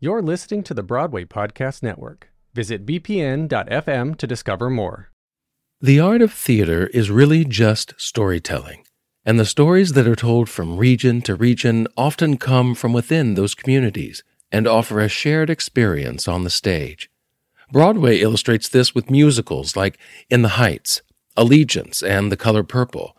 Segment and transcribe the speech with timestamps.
[0.00, 2.30] You're listening to the Broadway Podcast Network.
[2.54, 5.10] Visit bpn.fm to discover more.
[5.80, 8.84] The art of theater is really just storytelling,
[9.24, 13.56] and the stories that are told from region to region often come from within those
[13.56, 14.22] communities
[14.52, 17.10] and offer a shared experience on the stage.
[17.72, 19.98] Broadway illustrates this with musicals like
[20.30, 21.02] In the Heights,
[21.36, 23.16] Allegiance, and The Color Purple.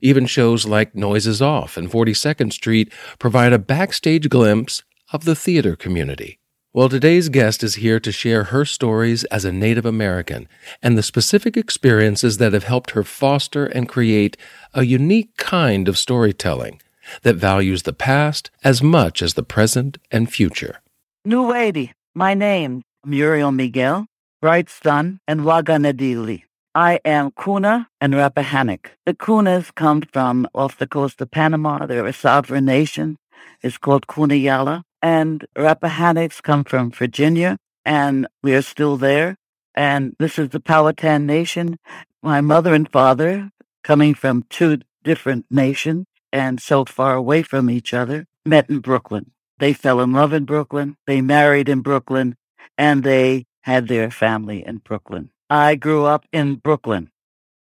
[0.00, 5.76] Even shows like Noises Off and 42nd Street provide a backstage glimpse of the theater
[5.76, 6.38] community.
[6.74, 10.48] Well, today's guest is here to share her stories as a Native American
[10.82, 14.38] and the specific experiences that have helped her foster and create
[14.72, 16.80] a unique kind of storytelling
[17.24, 20.80] that values the past as much as the present and future.
[21.28, 24.06] Nuwaidi, my name, Muriel Miguel,
[24.40, 26.44] Bright Sun, and Waganadili.
[26.74, 28.92] I am Kuna and Rappahannock.
[29.04, 31.84] The Kunas come from off the coast of Panama.
[31.84, 33.18] They're a sovereign nation.
[33.60, 39.36] It's called Kunayala and Rappahannocks come from Virginia, and we are still there.
[39.74, 41.78] And this is the Powhatan Nation.
[42.22, 43.50] My mother and father,
[43.82, 49.32] coming from two different nations and so far away from each other, met in Brooklyn.
[49.58, 52.36] They fell in love in Brooklyn, they married in Brooklyn,
[52.78, 55.30] and they had their family in Brooklyn.
[55.50, 57.10] I grew up in Brooklyn.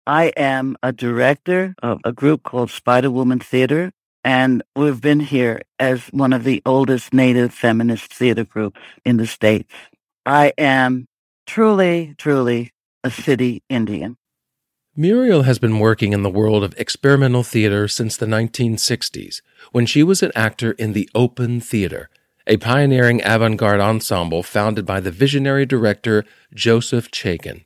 [0.05, 3.91] I am a director of a group called Spider Woman Theater,
[4.23, 9.27] and we've been here as one of the oldest Native feminist theater groups in the
[9.27, 9.73] States.
[10.25, 11.07] I am
[11.45, 12.71] truly, truly
[13.03, 14.17] a city Indian.
[14.95, 20.03] Muriel has been working in the world of experimental theater since the 1960s, when she
[20.03, 22.09] was an actor in the Open Theater,
[22.45, 27.63] a pioneering avant garde ensemble founded by the visionary director Joseph Chaikin.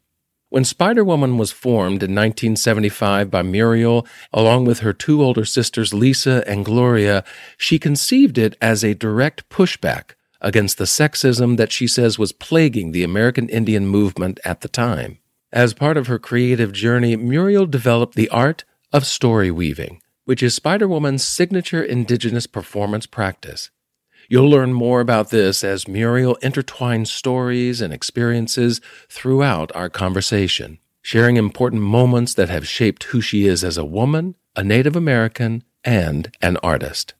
[0.53, 5.95] When Spider Woman was formed in 1975 by Muriel, along with her two older sisters
[5.95, 7.23] Lisa and Gloria,
[7.57, 12.91] she conceived it as a direct pushback against the sexism that she says was plaguing
[12.91, 15.17] the American Indian movement at the time.
[15.51, 20.53] As part of her creative journey, Muriel developed the art of story weaving, which is
[20.53, 23.71] Spider Woman's signature indigenous performance practice.
[24.29, 31.37] You'll learn more about this as Muriel intertwines stories and experiences throughout our conversation, sharing
[31.37, 36.35] important moments that have shaped who she is as a woman, a Native American, and
[36.41, 37.13] an artist.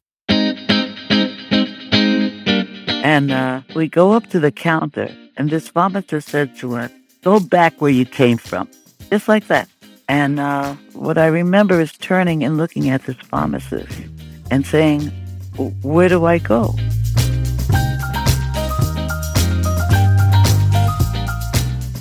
[3.04, 6.92] And uh, we go up to the counter, and this pharmacist said to us,
[7.22, 8.70] Go back where you came from.
[9.10, 9.70] Just like that.
[10.10, 14.02] And uh, what I remember is turning and looking at this pharmacist
[14.52, 15.12] and saying,
[15.58, 16.74] Where do I go?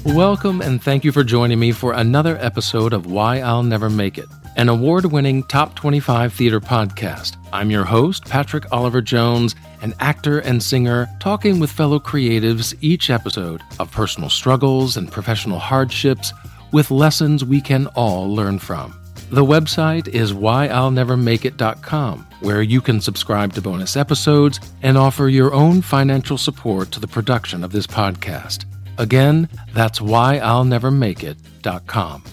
[0.07, 4.17] Welcome and thank you for joining me for another episode of Why I'll Never Make
[4.17, 4.25] It,
[4.57, 7.37] an award winning top 25 theater podcast.
[7.53, 13.11] I'm your host, Patrick Oliver Jones, an actor and singer, talking with fellow creatives each
[13.11, 16.33] episode of personal struggles and professional hardships
[16.73, 19.02] with lessons we can all learn from.
[19.31, 25.83] The website is whyillnevermakeit.com, where you can subscribe to bonus episodes and offer your own
[25.83, 28.67] financial support to the production of this podcast.
[28.99, 32.25] Again, that's whyillnevermakeit.com.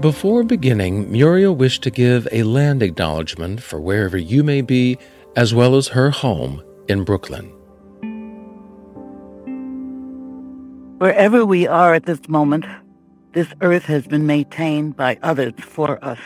[0.00, 4.98] Before beginning, Muriel wished to give a land acknowledgement for wherever you may be,
[5.36, 7.52] as well as her home in Brooklyn.
[11.02, 12.64] Wherever we are at this moment,
[13.32, 16.20] this earth has been maintained by others for us.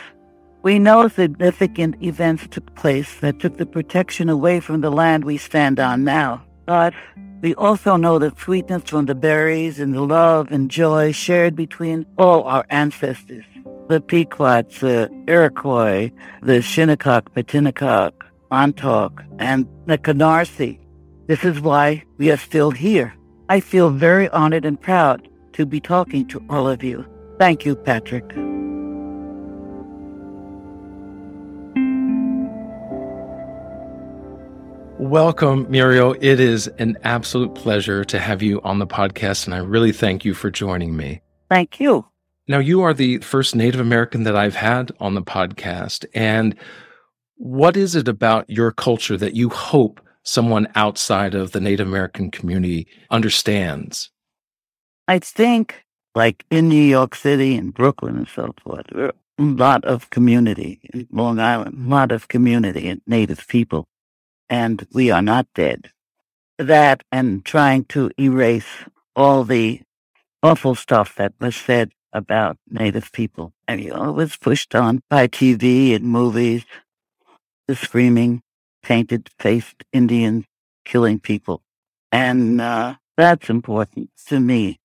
[0.61, 5.37] We know significant events took place that took the protection away from the land we
[5.37, 6.45] stand on now.
[6.67, 6.93] But
[7.41, 12.05] we also know the sweetness from the berries and the love and joy shared between
[12.15, 13.45] all our ancestors.
[13.87, 16.11] The Pequots, the Iroquois,
[16.43, 18.13] the Shinnecock, Matinecock,
[18.51, 20.77] Montauk, and the Canarsie.
[21.25, 23.16] This is why we are still here.
[23.49, 27.05] I feel very honored and proud to be talking to all of you.
[27.39, 28.25] Thank you, Patrick.
[34.99, 36.17] Welcome, Muriel.
[36.19, 40.25] It is an absolute pleasure to have you on the podcast, and I really thank
[40.25, 41.21] you for joining me.
[41.49, 42.05] Thank you.
[42.49, 46.05] Now, you are the first Native American that I've had on the podcast.
[46.13, 46.53] And
[47.35, 52.31] what is it about your culture that you hope someone outside of the Native American
[52.31, 54.11] community understands?
[55.07, 55.85] I think,
[56.15, 61.39] like in New York City and Brooklyn and so forth, a lot of community, Long
[61.39, 63.87] Island, a lot of community and Native people
[64.49, 65.91] and we are not dead.
[66.57, 68.85] That and trying to erase
[69.15, 69.81] all the
[70.41, 73.53] awful stuff that was said about Native people.
[73.67, 76.65] And you know, it was pushed on by TV and movies,
[77.67, 78.41] the screaming,
[78.87, 80.45] painted faced Indians
[80.85, 81.61] killing people.
[82.13, 84.79] And uh, that's important to me.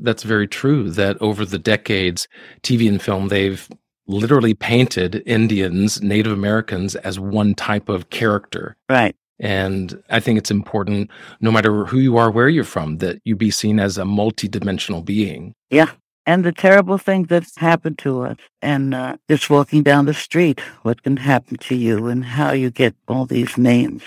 [0.00, 2.28] That's very true that over the decades,
[2.62, 3.68] TV and film, they've
[4.06, 8.76] literally painted Indians, Native Americans as one type of character.
[8.88, 9.16] Right.
[9.40, 11.10] And I think it's important,
[11.40, 15.04] no matter who you are, where you're from, that you be seen as a multidimensional
[15.04, 15.54] being.
[15.70, 15.90] Yeah.
[16.26, 20.60] And the terrible things that's happened to us, and uh, just walking down the street,
[20.82, 24.02] what can happen to you, and how you get all these names.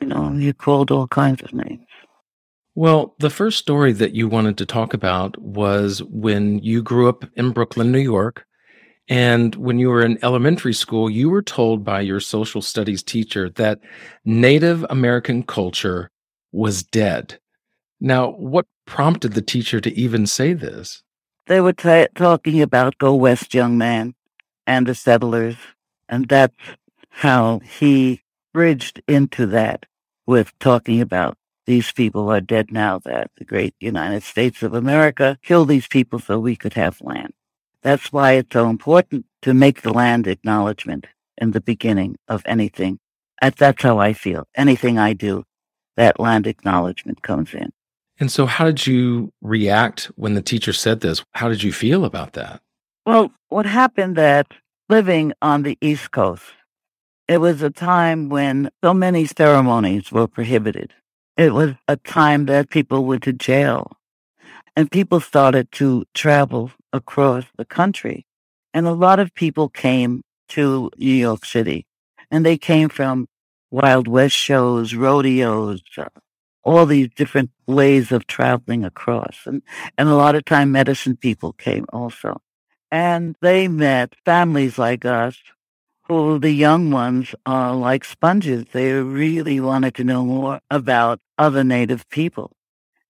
[0.00, 1.86] You know, you're called all kinds of names.
[2.74, 7.24] Well, the first story that you wanted to talk about was when you grew up
[7.36, 8.44] in Brooklyn, New York.
[9.08, 13.50] And when you were in elementary school, you were told by your social studies teacher
[13.50, 13.80] that
[14.24, 16.10] Native American culture
[16.50, 17.38] was dead.
[18.00, 21.02] Now, what prompted the teacher to even say this?
[21.46, 24.14] They were t- talking about Go West, young man,
[24.66, 25.56] and the settlers.
[26.08, 26.56] And that's
[27.10, 28.22] how he
[28.52, 29.86] bridged into that
[30.26, 31.36] with talking about
[31.66, 36.18] these people are dead now that the great United States of America killed these people
[36.18, 37.32] so we could have land.
[37.82, 41.06] That's why it's so important to make the land acknowledgement
[41.38, 42.98] in the beginning of anything.
[43.40, 44.46] That's how I feel.
[44.54, 45.44] Anything I do,
[45.96, 47.72] that land acknowledgement comes in.
[48.22, 51.24] And so, how did you react when the teacher said this?
[51.32, 52.62] How did you feel about that?
[53.04, 54.46] Well, what happened that
[54.88, 56.44] living on the East Coast,
[57.26, 60.94] it was a time when so many ceremonies were prohibited.
[61.36, 63.90] It was a time that people went to jail
[64.76, 68.24] and people started to travel across the country.
[68.72, 71.86] And a lot of people came to New York City
[72.30, 73.26] and they came from
[73.72, 75.82] Wild West shows, rodeos,
[76.64, 79.38] all these different ways of traveling across.
[79.46, 79.62] And,
[79.98, 82.40] and a lot of time medicine people came also.
[82.90, 85.38] And they met families like us
[86.08, 88.66] who the young ones are like sponges.
[88.72, 92.52] They really wanted to know more about other Native people.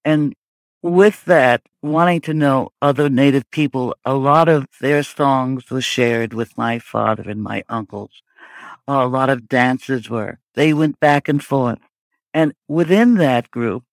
[0.05, 0.35] And
[0.83, 6.35] with that, wanting to know other Native people, a lot of their songs were shared
[6.35, 8.23] with my father and my uncles.
[8.87, 10.39] A lot of dances were.
[10.55, 11.79] They went back and forth.
[12.35, 13.85] And within that group,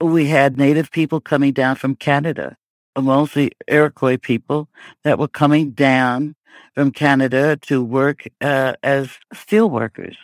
[0.00, 2.56] we had Native people coming down from Canada,
[2.96, 4.68] mostly Iroquois people
[5.04, 6.34] that were coming down
[6.74, 10.16] from Canada to work uh, as steel workers.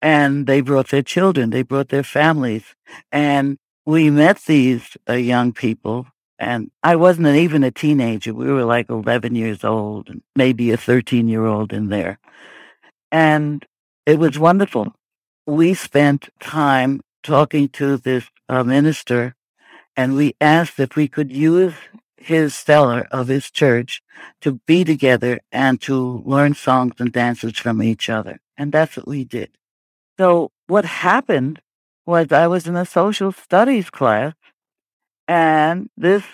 [0.00, 2.74] And they brought their children, they brought their families.
[3.10, 6.06] And we met these uh, young people.
[6.38, 8.34] And I wasn't even a teenager.
[8.34, 12.18] We were like 11 years old, maybe a 13 year old in there.
[13.12, 13.64] And
[14.06, 14.92] it was wonderful.
[15.52, 19.36] We spent time talking to this uh, minister,
[19.94, 21.74] and we asked if we could use
[22.16, 24.00] his cellar of his church
[24.40, 28.40] to be together and to learn songs and dances from each other.
[28.56, 29.50] And that's what we did.
[30.18, 31.60] So what happened
[32.06, 34.32] was I was in a social studies class
[35.28, 36.24] and this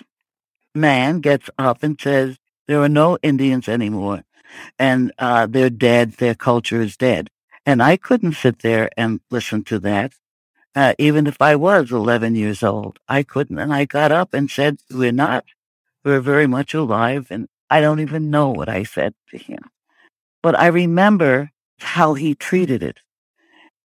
[0.76, 2.38] man gets up and says,
[2.68, 4.22] there are no Indians anymore
[4.78, 6.12] and uh, they're dead.
[6.12, 7.30] Their culture is dead.
[7.68, 10.14] And I couldn't sit there and listen to that.
[10.74, 13.58] Uh, even if I was 11 years old, I couldn't.
[13.58, 15.44] And I got up and said, we're not.
[16.02, 17.26] We're very much alive.
[17.28, 19.58] And I don't even know what I said to him.
[20.42, 21.50] But I remember
[21.80, 23.00] how he treated it.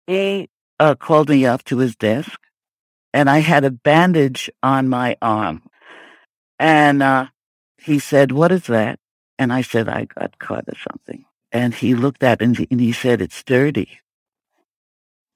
[0.07, 0.50] He
[0.80, 2.40] uh, called me up to his desk
[3.14, 5.61] and I had a bandage on my arm.
[6.57, 7.28] And uh,
[7.78, 8.99] he said, What is that?
[9.38, 11.26] And I said, I got caught or something.
[11.51, 13.99] And he looked at it and he said, It's dirty.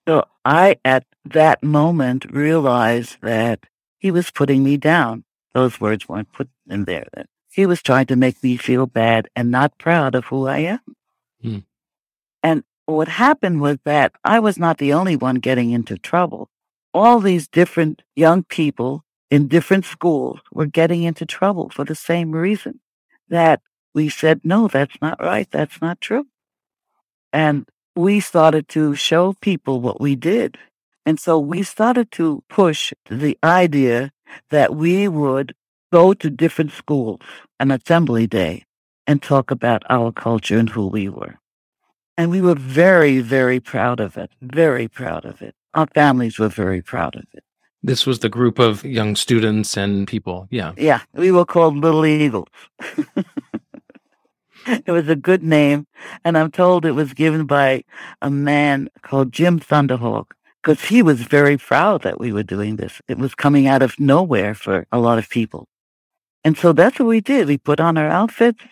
[0.08, 3.66] So I, at that moment, realized that
[4.00, 5.24] he was putting me down.
[5.54, 7.08] Those words weren't put in there.
[7.14, 10.58] That he was trying to make me feel bad and not proud of who I
[10.60, 10.80] am.
[11.42, 11.60] Hmm.
[12.42, 16.50] And what happened was that I was not the only one getting into trouble.
[16.94, 22.32] All these different young people in different schools were getting into trouble for the same
[22.32, 22.82] reason
[23.30, 23.62] that
[23.94, 25.50] we said, no, that's not right.
[25.52, 26.26] That's not true.
[27.32, 30.58] And we started to show people what we did.
[31.06, 34.12] And so we started to push the idea
[34.50, 35.54] that we would
[35.92, 37.22] go to different schools
[37.60, 38.66] on assembly day
[39.06, 41.38] and talk about our culture and who we were.
[42.18, 44.32] And we were very, very proud of it.
[44.42, 45.56] Very proud of it.
[45.74, 47.44] Our families were very proud of it.
[47.82, 50.48] This was the group of young students and people.
[50.50, 50.74] Yeah.
[50.78, 51.02] Yeah.
[51.14, 52.48] We were called Little Eagles.
[54.86, 55.88] it was a good name.
[56.24, 57.84] And I'm told it was given by
[58.22, 63.02] a man called Jim Thunderhawk because he was very proud that we were doing this.
[63.08, 65.68] It was coming out of nowhere for a lot of people.
[66.44, 67.48] And so that's what we did.
[67.48, 68.64] We put on our outfits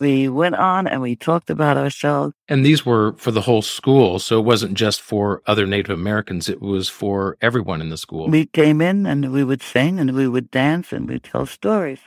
[0.00, 2.34] we went on and we talked about ourselves.
[2.48, 4.18] And these were for the whole school.
[4.18, 8.28] So it wasn't just for other Native Americans, it was for everyone in the school.
[8.28, 12.00] We came in and we would sing and we would dance and we'd tell stories.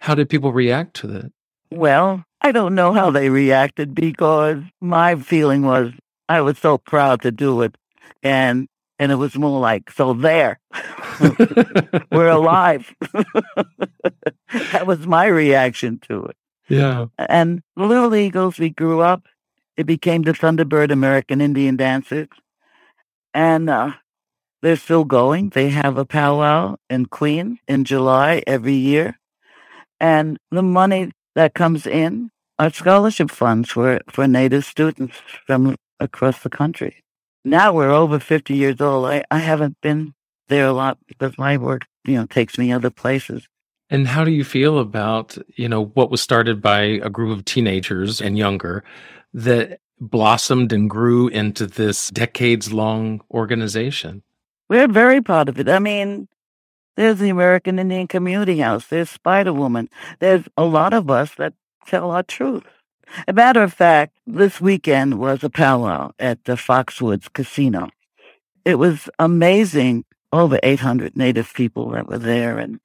[0.00, 1.32] How did people react to that?
[1.70, 5.92] Well, I don't know how they reacted because my feeling was
[6.28, 7.76] I was so proud to do it.
[8.22, 8.68] And
[8.98, 10.60] and it was more like, so there,
[12.12, 12.94] we're alive.
[14.72, 16.36] that was my reaction to it.
[16.68, 17.06] Yeah.
[17.18, 19.26] And Little Eagles, we grew up.
[19.76, 22.28] It became the Thunderbird American Indian Dancers.
[23.34, 23.94] And uh,
[24.60, 25.48] they're still going.
[25.48, 29.18] They have a powwow in Queen in July every year.
[29.98, 32.30] And the money that comes in
[32.66, 35.16] are scholarship funds for, for Native students
[35.46, 37.02] from across the country
[37.44, 39.06] now we're over 50 years old.
[39.06, 40.14] I, I haven't been
[40.48, 43.48] there a lot because my work, you know, takes me other places.
[43.90, 47.44] And how do you feel about, you know, what was started by a group of
[47.44, 48.84] teenagers and younger
[49.34, 54.22] that blossomed and grew into this decades long organization?
[54.68, 55.68] We're very proud of it.
[55.68, 56.28] I mean,
[56.96, 59.88] there's the American Indian Community House, there's Spider Woman,
[60.20, 61.54] there's a lot of us that
[61.86, 62.64] tell our truth.
[63.28, 67.90] A matter of fact, this weekend was a powwow at the Foxwoods Casino.
[68.64, 70.04] It was amazing.
[70.34, 72.80] Over 800 Native people that were there, and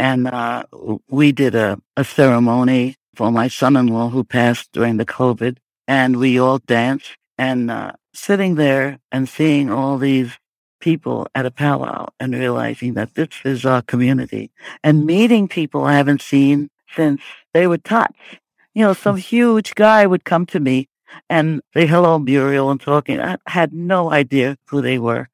[0.00, 0.64] and uh,
[1.08, 6.40] we did a, a ceremony for my son-in-law who passed during the COVID, and we
[6.40, 7.16] all danced.
[7.38, 10.32] And uh, sitting there and seeing all these
[10.80, 14.50] people at a powwow and realizing that this is our community,
[14.82, 17.20] and meeting people I haven't seen since
[17.52, 18.40] they would touch.
[18.74, 20.88] you know, some huge guy would come to me
[21.28, 23.20] and say, hello, Muriel, and talking.
[23.20, 25.28] I had no idea who they were.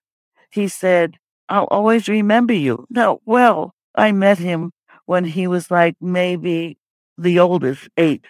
[0.51, 1.19] He said,
[1.49, 2.87] I'll always remember you.
[2.91, 4.73] No, well, I met him
[5.05, 6.79] when he was like maybe
[7.19, 8.25] the oldest, eight.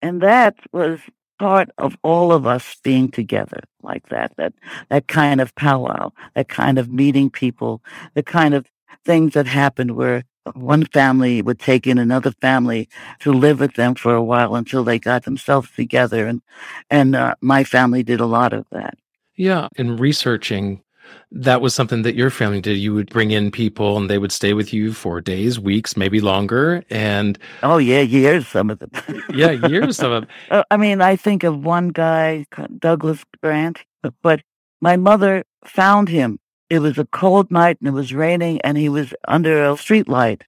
[0.00, 1.00] And that was
[1.38, 4.52] part of all of us being together like that, that,
[4.88, 7.82] that kind of powwow, that kind of meeting people,
[8.14, 8.66] the kind of
[9.04, 10.24] things that happened where
[10.54, 12.88] one family would take in another family
[13.20, 16.42] to live with them for a while until they got themselves together and
[16.90, 18.94] and uh, my family did a lot of that.
[19.36, 20.82] Yeah in researching
[21.30, 22.78] that was something that your family did.
[22.78, 26.20] You would bring in people and they would stay with you for days weeks maybe
[26.20, 28.90] longer and oh yeah years some of them.
[29.32, 32.46] Yeah years some of them uh, i mean i think of one guy
[32.78, 33.84] douglas grant
[34.22, 34.42] but
[34.80, 36.38] my mother found him
[36.74, 40.08] it was a cold night and it was raining and he was under a street
[40.08, 40.44] light.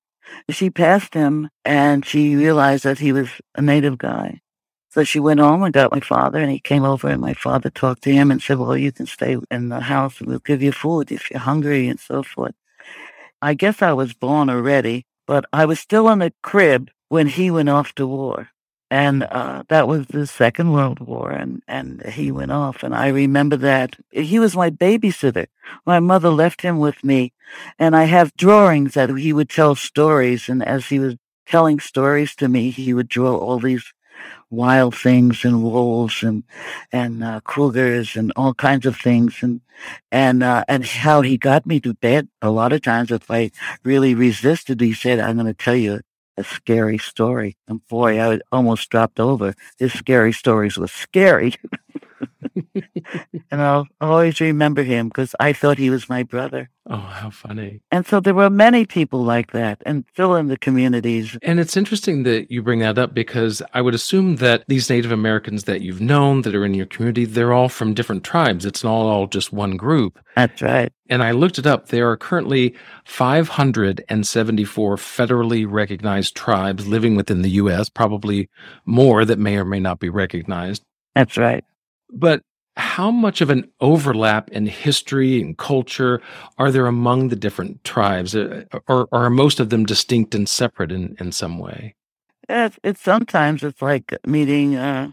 [0.51, 4.41] She passed him and she realized that he was a native guy.
[4.91, 7.71] So she went home and got my father and he came over and my father
[7.71, 10.63] talked to him and said, well, you can stay in the house and we'll give
[10.63, 12.55] you food if you're hungry and so forth.
[13.41, 17.51] I guess I was born already, but I was still in the crib when he
[17.51, 18.49] went off to war
[18.91, 23.09] and uh, that was the Second World War, and and he went off, and I
[23.09, 25.47] remember that he was my babysitter.
[25.85, 27.33] My mother left him with me,
[27.79, 31.17] and I have drawings that he would tell stories, and as he was
[31.47, 33.93] telling stories to me, he would draw all these
[34.51, 36.45] wild things and wolves and
[36.93, 39.63] and uh, cougars and all kinds of things, and
[40.13, 42.29] and uh, and how he got me to bed.
[42.41, 43.51] A lot of times, if I
[43.83, 46.01] really resisted, he said, "I'm going to tell you
[46.37, 47.57] a scary story.
[47.69, 49.55] And boy, I almost dropped over.
[49.79, 51.55] His scary stories were scary.
[53.51, 56.71] and I'll always remember him because I thought he was my brother.
[56.89, 57.81] Oh, how funny.
[57.91, 61.37] And so there were many people like that and still in the communities.
[61.43, 65.11] And it's interesting that you bring that up because I would assume that these Native
[65.11, 68.65] Americans that you've known that are in your community, they're all from different tribes.
[68.65, 70.21] It's not all just one group.
[70.37, 70.93] That's right.
[71.09, 71.89] And I looked it up.
[71.89, 78.49] There are currently 574 federally recognized tribes living within the U.S., probably
[78.85, 80.85] more that may or may not be recognized.
[81.17, 81.65] That's right.
[82.11, 82.43] But
[82.77, 86.21] how much of an overlap in history and culture
[86.59, 90.49] are there among the different tribes, uh, or, or are most of them distinct and
[90.49, 91.95] separate in, in some way?
[92.49, 95.13] It's, it's sometimes it's like meeting uh,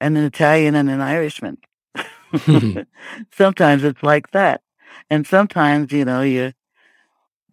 [0.00, 1.58] an Italian and an Irishman.
[3.32, 4.60] sometimes it's like that,
[5.08, 6.52] and sometimes you know you.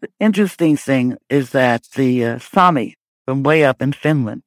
[0.02, 4.44] The interesting thing is that the uh, Sami from way up in Finland,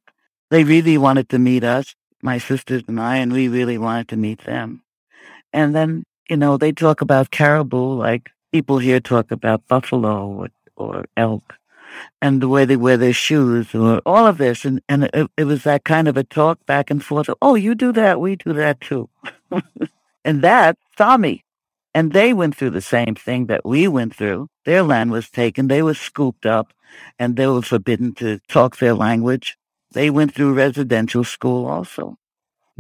[0.50, 4.17] they really wanted to meet us, my sisters and I, and we really wanted to
[4.17, 4.83] meet them.
[5.53, 10.49] And then, you know, they talk about caribou like people here talk about buffalo or,
[10.77, 11.55] or elk
[12.21, 14.65] and the way they wear their shoes or all of this.
[14.65, 17.29] And, and it, it was that kind of a talk back and forth.
[17.41, 18.21] Oh, you do that.
[18.21, 19.09] We do that too.
[20.25, 21.45] and that Sami.
[21.95, 24.49] And they went through the same thing that we went through.
[24.65, 25.69] Their land was taken.
[25.69, 26.73] They were scooped up
[27.19, 29.57] and they were forbidden to talk their language.
[29.92, 32.16] They went through residential school also.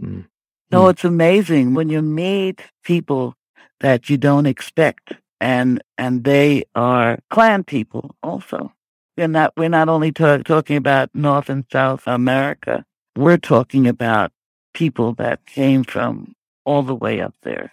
[0.00, 0.26] Mm.
[0.72, 0.90] So Mm.
[0.90, 3.34] it's amazing when you meet people
[3.80, 8.72] that you don't expect and and they are clan people also.
[9.16, 12.84] We're not we're not only ta- talking about North and South America.
[13.16, 14.32] We're talking about
[14.74, 16.34] people that came from
[16.64, 17.72] all the way up there.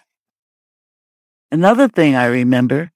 [1.51, 2.91] Another thing I remember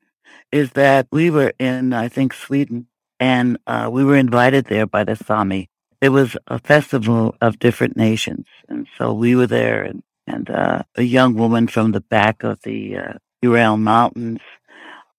[0.51, 2.87] is that we were in I think Sweden
[3.19, 5.69] and uh, we were invited there by the Sami.
[6.01, 10.83] It was a festival of different nations, and so we were there, and and uh,
[10.95, 14.39] a young woman from the back of the uh, Ural Mountains.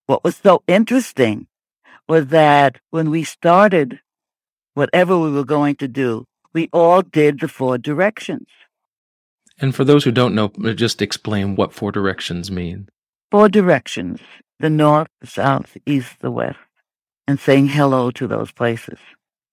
[0.07, 1.47] What was so interesting
[2.07, 3.99] was that when we started
[4.73, 8.47] whatever we were going to do, we all did the four directions.
[9.59, 12.89] And for those who don't know, just explain what four directions mean.
[13.29, 14.19] Four directions
[14.59, 16.59] the north, the south, the east, the west,
[17.27, 18.99] and saying hello to those places.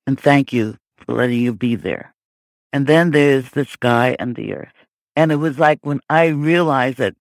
[0.07, 0.77] And thank you
[1.09, 2.15] letting you be there.
[2.73, 4.73] And then there's the sky and the earth.
[5.17, 7.15] And it was like when I realized that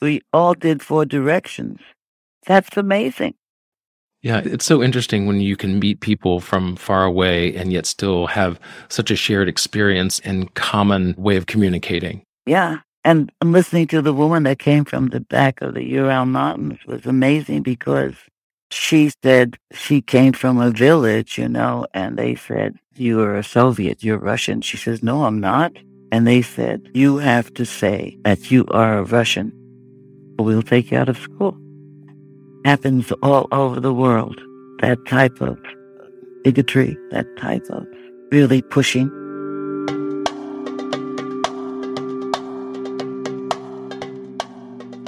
[0.00, 1.80] we all did four directions.
[2.46, 3.34] That's amazing.
[4.22, 8.26] Yeah, it's so interesting when you can meet people from far away and yet still
[8.26, 12.22] have such a shared experience and common way of communicating.
[12.44, 12.80] Yeah.
[13.02, 17.06] And listening to the woman that came from the back of the Ural Mountains was
[17.06, 18.14] amazing because
[18.70, 23.44] she said she came from a village, you know, and they said, You are a
[23.44, 24.60] Soviet, you're Russian.
[24.60, 25.72] She says, No, I'm not.
[26.12, 29.52] And they said, You have to say that you are a Russian,
[30.38, 31.56] or we'll take you out of school.
[32.64, 34.40] Happens all over the world.
[34.80, 35.58] That type of
[36.44, 37.86] bigotry, that type of
[38.30, 39.10] really pushing.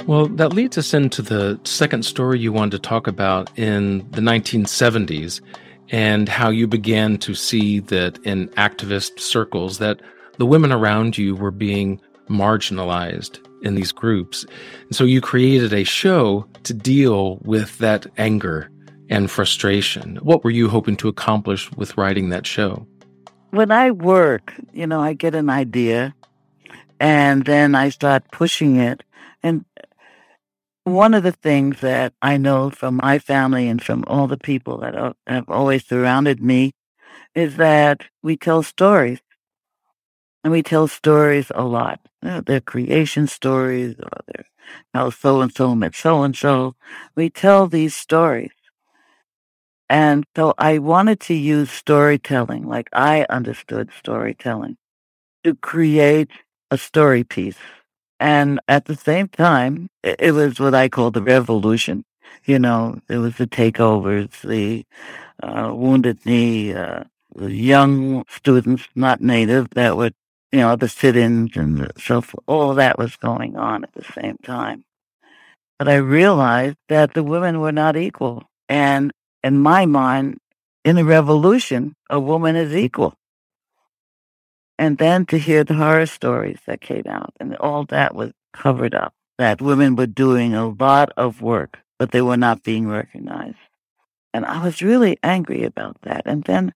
[0.05, 4.19] Well, that leads us into the second story you wanted to talk about in the
[4.19, 5.39] 1970s
[5.91, 10.01] and how you began to see that in activist circles that
[10.39, 14.45] the women around you were being marginalized in these groups.
[14.81, 18.69] And so you created a show to deal with that anger
[19.09, 20.17] and frustration.
[20.17, 22.85] What were you hoping to accomplish with writing that show?
[23.51, 26.13] When I work, you know, I get an idea
[26.99, 29.03] and then I start pushing it.
[29.43, 29.65] And
[30.83, 34.77] one of the things that I know from my family and from all the people
[34.79, 36.73] that have always surrounded me
[37.35, 39.19] is that we tell stories.
[40.43, 42.01] And we tell stories a lot.
[42.21, 44.45] You know, their creation stories or their
[44.93, 46.75] how so and so met so and so.
[47.15, 48.51] We tell these stories.
[49.89, 54.77] And so I wanted to use storytelling, like I understood storytelling,
[55.43, 56.31] to create
[56.71, 57.57] a story piece.
[58.19, 62.05] And at the same time, it, was what I call the revolution.
[62.45, 64.85] You know, it was the takeovers, the
[65.41, 67.03] uh, wounded knee, uh,
[67.35, 70.13] the young students, not native, that would,
[70.51, 72.43] you know, the sit-ins and so forth.
[72.47, 74.85] All that was going on at the same time.
[75.79, 78.49] But I realized that the women were not equal.
[78.69, 79.11] And
[79.43, 80.37] in my mind,
[80.85, 83.15] in a revolution, a woman is equal.
[84.77, 88.95] And then to hear the horror stories that came out and all that was covered
[88.95, 93.57] up, that women were doing a lot of work, but they were not being recognized.
[94.33, 96.23] And I was really angry about that.
[96.25, 96.73] And then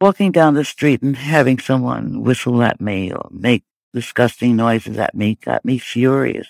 [0.00, 5.14] walking down the street and having someone whistle at me or make disgusting noises at
[5.14, 6.46] me got me furious.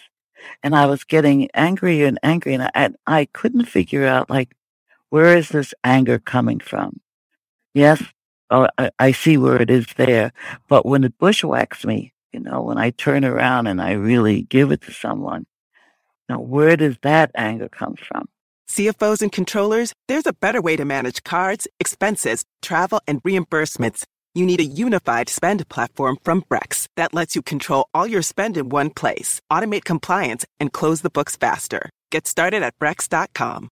[0.62, 4.54] And I was getting angrier and angry and I, and I couldn't figure out like,
[5.09, 7.00] where is this anger coming from?
[7.74, 8.02] Yes,
[8.51, 10.33] oh, I, I see where it is there.
[10.69, 14.71] But when it bushwhacks me, you know, when I turn around and I really give
[14.71, 15.47] it to someone,
[16.29, 18.29] now where does that anger come from?
[18.69, 24.05] CFOs and controllers, there's a better way to manage cards, expenses, travel, and reimbursements.
[24.35, 28.59] You need a unified spend platform from Brex that lets you control all your spend
[28.59, 31.89] in one place, automate compliance, and close the books faster.
[32.11, 33.71] Get started at Brex.com.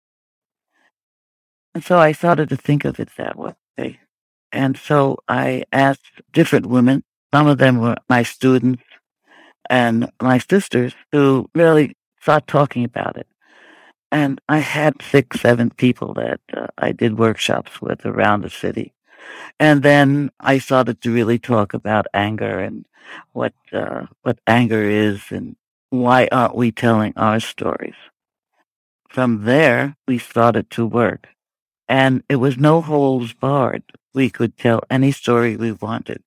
[1.73, 3.99] And so I started to think of it that way.
[4.53, 8.83] And so I asked different women, some of them were my students
[9.69, 13.27] and my sisters, to really start talking about it.
[14.11, 18.93] And I had six, seven people that uh, I did workshops with around the city.
[19.59, 22.85] And then I started to really talk about anger and
[23.31, 25.55] what uh, what anger is and
[25.89, 27.95] why aren't we telling our stories.
[29.09, 31.29] From there, we started to work.
[31.87, 33.83] And it was no holds barred.
[34.13, 36.21] We could tell any story we wanted.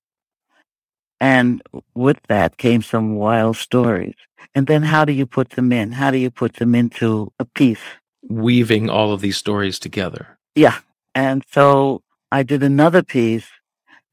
[1.19, 1.61] And
[1.95, 4.15] with that came some wild stories.
[4.53, 5.93] And then how do you put them in?
[5.93, 7.81] How do you put them into a piece?
[8.27, 10.37] Weaving all of these stories together.
[10.55, 10.79] Yeah.
[11.15, 13.47] And so I did another piece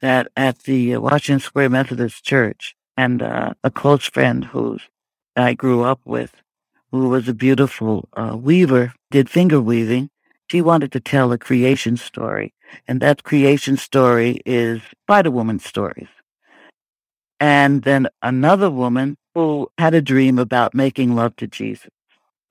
[0.00, 4.78] that at the Washington Square Methodist Church, and uh, a close friend who
[5.36, 6.42] I grew up with,
[6.92, 10.10] who was a beautiful uh, weaver, did finger weaving.
[10.54, 12.54] She wanted to tell a creation story,
[12.86, 16.06] and that creation story is Spider Woman stories.
[17.40, 21.90] And then another woman who had a dream about making love to Jesus.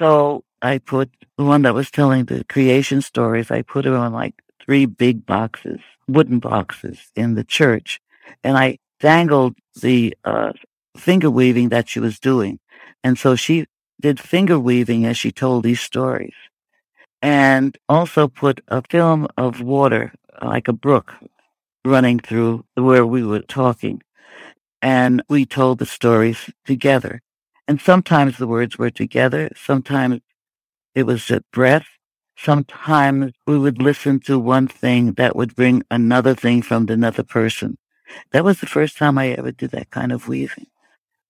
[0.02, 4.12] So I put the one that was telling the creation stories, I put her on
[4.12, 4.36] like
[4.66, 8.02] three big boxes, wooden boxes in the church.
[8.44, 10.52] And I dangled the uh,
[10.98, 12.60] finger weaving that she was doing.
[13.02, 13.66] And so she
[14.02, 16.36] did finger weaving as she told these stories.
[17.24, 21.16] And also put a film of water, like a brook,
[21.86, 24.02] running through where we were talking.
[24.82, 27.22] And we told the stories together.
[27.68, 29.52] And sometimes the words were together.
[29.56, 30.22] Sometimes
[30.96, 31.88] it was a breath.
[32.38, 37.78] Sometimes we would listen to one thing that would bring another thing from another person.
[38.32, 40.68] That was the first time I ever did that kind of weaving.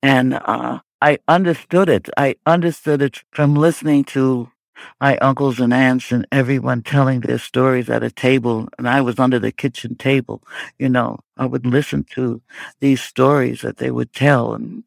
[0.03, 2.10] And uh, I understood it.
[2.17, 4.51] I understood it from listening to
[4.99, 8.69] my uncles and aunts and everyone telling their stories at a table.
[8.77, 10.43] And I was under the kitchen table.
[10.79, 12.41] You know, I would listen to
[12.79, 14.53] these stories that they would tell.
[14.53, 14.83] And,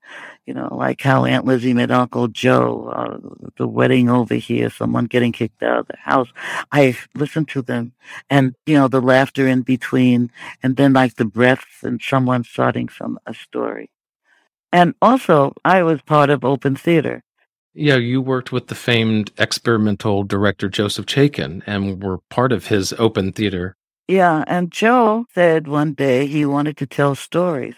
[0.46, 5.07] you know, like how Aunt Lizzie met Uncle Joe, uh, the wedding over here, someone
[5.07, 6.29] getting kicked out of the house.
[6.72, 7.92] I listened to them
[8.31, 10.31] and, you know, the laughter in between
[10.62, 13.90] and then like the breaths and someone starting some a story.
[14.72, 17.22] And also I was part of open theater.
[17.79, 22.95] Yeah, you worked with the famed experimental director Joseph Chaikin and were part of his
[22.95, 23.77] open theater.
[24.09, 27.75] Yeah, and Joe said one day he wanted to tell stories.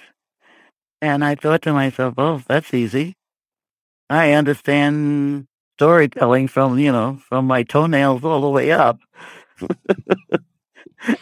[1.03, 3.17] And I thought to myself, oh, that's easy.
[4.09, 9.01] I understand storytelling from, you know, from my toenails all the way up.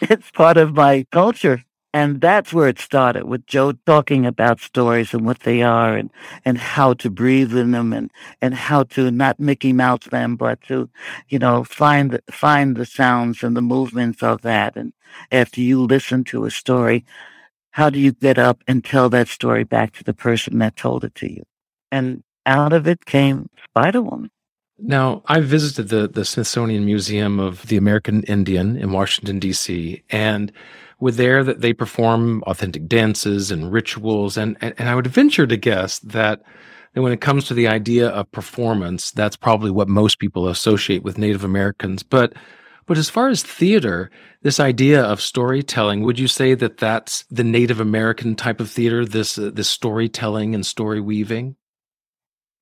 [0.01, 1.63] it's part of my culture.
[1.93, 6.11] And that's where it started with Joe talking about stories and what they are and,
[6.43, 10.61] and how to breathe in them and, and how to not Mickey Mouse them, but
[10.63, 10.89] to,
[11.29, 14.75] you know, find, the, find the sounds and the movements of that.
[14.75, 14.93] And
[15.31, 17.05] after you listen to a story,
[17.71, 21.03] how do you get up and tell that story back to the person that told
[21.03, 21.43] it to you?
[21.91, 24.31] And out of it came Spider Woman.
[24.79, 30.51] Now, I visited the, the Smithsonian Museum of the American Indian in Washington, D.C., and
[30.99, 34.37] were there that they perform authentic dances and rituals.
[34.37, 36.41] And, and, and I would venture to guess that
[36.93, 41.17] when it comes to the idea of performance, that's probably what most people associate with
[41.17, 42.03] Native Americans.
[42.03, 42.33] But
[42.87, 44.09] but as far as theater,
[44.43, 49.05] this idea of storytelling, would you say that that's the Native American type of theater?
[49.05, 51.57] This uh, this storytelling and story weaving.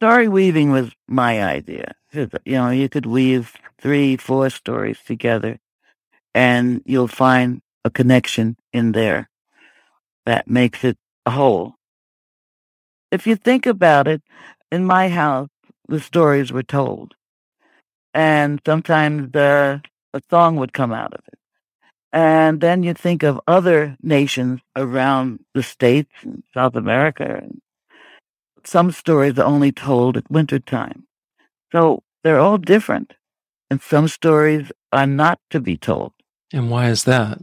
[0.01, 1.93] Story weaving was my idea.
[2.11, 5.59] You know, you could weave three, four stories together,
[6.33, 9.29] and you'll find a connection in there
[10.25, 11.75] that makes it a whole.
[13.11, 14.21] If you think about it,
[14.71, 15.49] in my house,
[15.87, 17.13] the stories were told.
[18.13, 19.81] And sometimes a
[20.29, 21.39] song would come out of it.
[22.11, 27.41] And then you think of other nations around the states and South America.
[27.43, 27.61] And
[28.63, 31.05] some stories are only told at wintertime.
[31.71, 33.13] So they're all different.
[33.69, 36.13] And some stories are not to be told.
[36.53, 37.39] And why is that?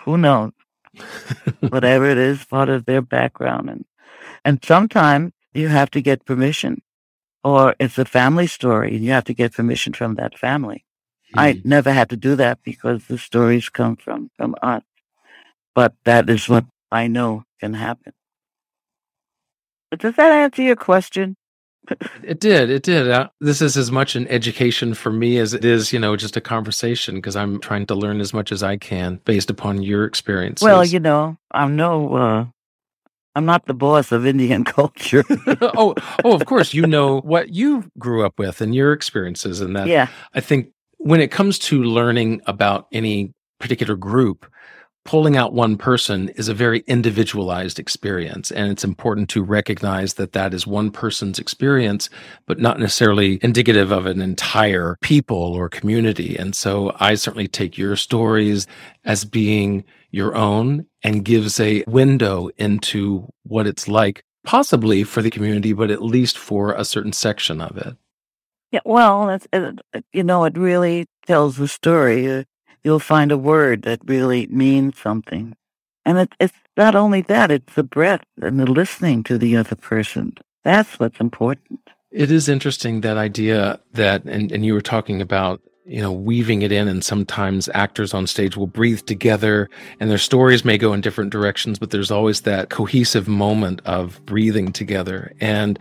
[0.00, 0.52] Who knows?
[1.68, 3.70] Whatever it is, part of their background.
[3.70, 3.84] And,
[4.44, 6.82] and sometimes you have to get permission
[7.44, 10.84] or it's a family story and you have to get permission from that family.
[11.34, 11.40] Hmm.
[11.40, 14.82] I never had to do that because the stories come from, from us.
[15.74, 18.12] But that is what I know can happen.
[19.90, 21.36] But does that answer your question?
[22.22, 22.70] It did.
[22.70, 23.10] It did.
[23.10, 26.36] Uh, this is as much an education for me as it is, you know, just
[26.36, 30.04] a conversation because I'm trying to learn as much as I can based upon your
[30.04, 30.64] experiences.
[30.64, 32.46] Well, you know, I'm no, uh,
[33.34, 35.24] I'm not the boss of Indian culture.
[35.60, 39.76] oh, oh, of course, you know what you grew up with and your experiences, and
[39.76, 39.86] that.
[39.86, 40.08] Yeah.
[40.34, 44.46] I think when it comes to learning about any particular group,
[45.08, 48.50] pulling out one person is a very individualized experience.
[48.50, 52.10] And it's important to recognize that that is one person's experience,
[52.44, 56.36] but not necessarily indicative of an entire people or community.
[56.36, 58.66] And so I certainly take your stories
[59.06, 65.30] as being your own and gives a window into what it's like, possibly for the
[65.30, 67.96] community, but at least for a certain section of it.
[68.72, 69.72] Yeah, well, uh,
[70.12, 72.44] you know, it really tells the story.
[72.84, 75.56] You'll find a word that really means something.
[76.04, 79.76] And it, it's not only that, it's the breath and the listening to the other
[79.76, 80.34] person.
[80.64, 81.80] That's what's important.
[82.10, 86.62] It is interesting that idea that, and, and you were talking about you know, weaving
[86.62, 86.86] it in.
[86.86, 91.30] And sometimes actors on stage will breathe together and their stories may go in different
[91.30, 95.32] directions, but there's always that cohesive moment of breathing together.
[95.40, 95.78] And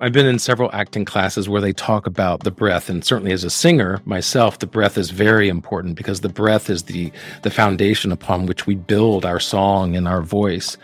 [0.00, 3.42] I've been in several acting classes where they talk about the breath, and certainly as
[3.42, 7.10] a singer myself, the breath is very important because the breath is the
[7.42, 10.76] the foundation upon which we build our song and our voice.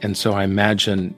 [0.00, 1.14] And so I imagine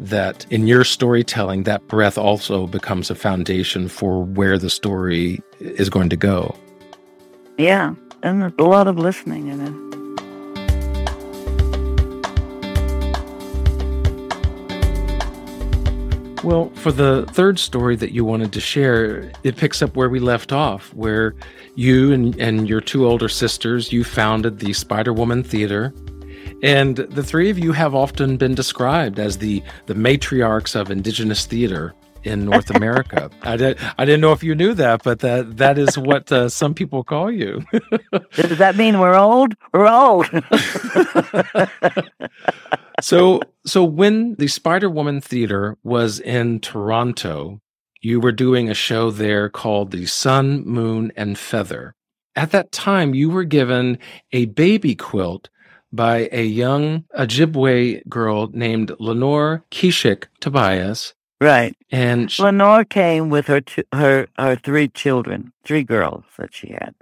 [0.00, 5.88] that in your storytelling, that breath also becomes a foundation for where the story is
[5.88, 6.56] going to go.
[7.56, 9.85] Yeah, and a lot of listening in it.
[16.46, 20.20] Well, for the third story that you wanted to share, it picks up where we
[20.20, 21.34] left off, where
[21.74, 25.92] you and, and your two older sisters, you founded the Spider Woman Theater.
[26.62, 31.46] And the three of you have often been described as the, the matriarchs of indigenous
[31.46, 31.96] theater
[32.26, 33.30] in North America.
[33.42, 36.48] I, did, I didn't know if you knew that, but that, that is what uh,
[36.48, 37.64] some people call you.
[38.34, 39.54] Does that mean we're old?
[39.72, 40.26] We're old.
[43.00, 47.60] so, so when the Spider Woman Theater was in Toronto,
[48.02, 51.94] you were doing a show there called The Sun, Moon, and Feather.
[52.34, 53.98] At that time, you were given
[54.32, 55.48] a baby quilt
[55.92, 61.14] by a young Ojibwe girl named Lenore Keeshig Tobias.
[61.40, 61.76] Right.
[61.90, 66.68] And she, Lenore came with her two, her her three children, three girls that she
[66.68, 66.94] had,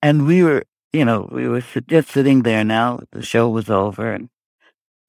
[0.00, 2.64] and we were, you know, we were just sitting there.
[2.64, 4.30] Now the show was over, and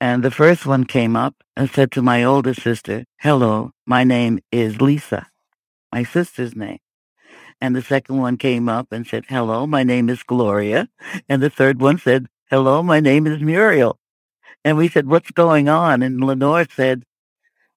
[0.02, 4.40] and the first one came up and said to my older sister, "Hello, my name
[4.52, 5.28] is Lisa,
[5.94, 6.80] my sister's name."
[7.62, 10.90] And the second one came up and said, "Hello, my name is Gloria,"
[11.30, 13.98] and the third one said, Hello, my name is Muriel.
[14.64, 16.04] And we said, What's going on?
[16.04, 17.04] And Lenore said,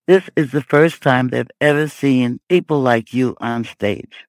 [0.07, 4.25] This is the first time they've ever seen people like you on stage.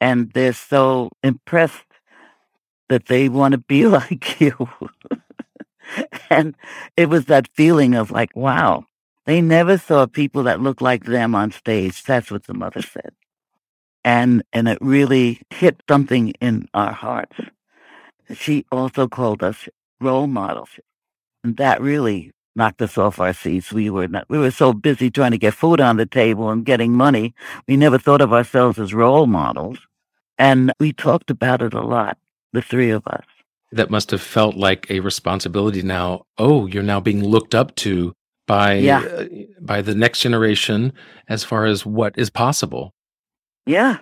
[0.00, 1.86] And they're so impressed
[2.88, 4.68] that they want to be like you.
[6.30, 6.54] and
[6.96, 8.84] it was that feeling of like, wow,
[9.24, 12.02] they never saw people that looked like them on stage.
[12.02, 13.12] That's what the mother said.
[14.04, 17.36] And, and it really hit something in our hearts.
[18.34, 19.68] She also called us
[20.00, 20.70] role models.
[21.44, 23.72] And that really knocked us off our seats.
[23.72, 26.64] We were not, we were so busy trying to get food on the table and
[26.64, 27.34] getting money.
[27.66, 29.78] We never thought of ourselves as role models.
[30.38, 32.18] And we talked about it a lot,
[32.52, 33.24] the three of us.
[33.70, 36.24] That must have felt like a responsibility now.
[36.36, 38.12] Oh, you're now being looked up to
[38.46, 39.00] by yeah.
[39.00, 39.26] uh,
[39.60, 40.92] by the next generation
[41.28, 42.92] as far as what is possible.
[43.64, 43.98] Yeah.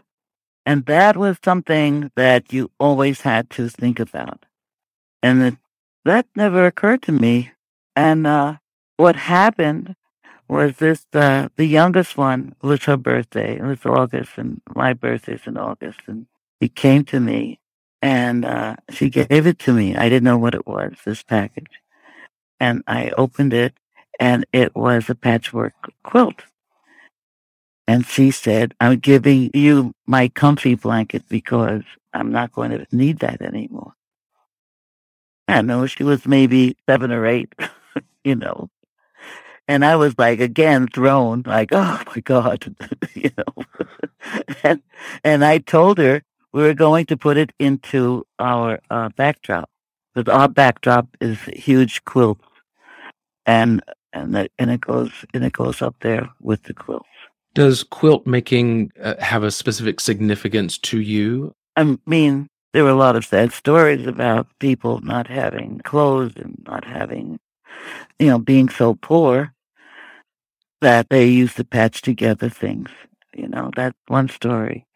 [0.67, 4.45] And that was something that you always had to think about.
[5.23, 5.59] And the
[6.05, 7.53] that never occurred to me.
[7.97, 8.57] And uh,
[8.97, 9.95] what happened
[10.49, 13.57] was this: uh, the youngest one was her birthday.
[13.57, 16.01] It was August, and my birthday's in August.
[16.07, 16.27] And
[16.61, 17.61] he came to me,
[18.03, 19.97] and uh, she gave it to me.
[19.97, 20.95] I didn't know what it was.
[21.05, 21.81] This package,
[22.59, 23.75] and I opened it,
[24.19, 26.45] and it was a patchwork quilt.
[27.91, 33.19] And she said, I'm giving you my comfy blanket because I'm not going to need
[33.19, 33.95] that anymore.
[35.49, 37.53] I know she was maybe seven or eight,
[38.25, 38.69] you know.
[39.69, 42.75] And I was like again thrown, like, oh my God,
[43.15, 43.65] you know.
[44.63, 44.83] and
[45.23, 49.71] and I told her we were going to put it into our uh, backdrop.
[50.15, 52.45] Because our backdrop is huge quilts.
[53.47, 57.07] And and that, and it goes and it goes up there with the quilts.
[57.55, 61.55] Does quilt making uh, have a specific significance to you?
[61.77, 66.63] I mean, there were a lot of sad stories about people not having clothes and
[66.67, 67.41] not having,
[68.19, 69.53] you know, being so poor
[70.81, 72.91] that they used to patch together things.
[73.35, 74.87] You know, that's one story.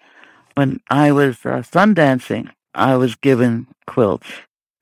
[0.54, 4.28] When I was uh, sun dancing, I was given quilts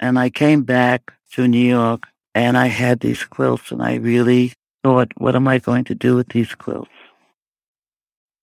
[0.01, 4.53] and I came back to New York and I had these quilts and I really
[4.83, 6.91] thought, what am I going to do with these quilts?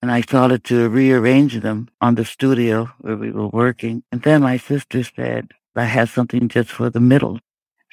[0.02, 4.02] and I started to rearrange them on the studio where we were working.
[4.10, 7.40] And then my sister said, I have something just for the middle.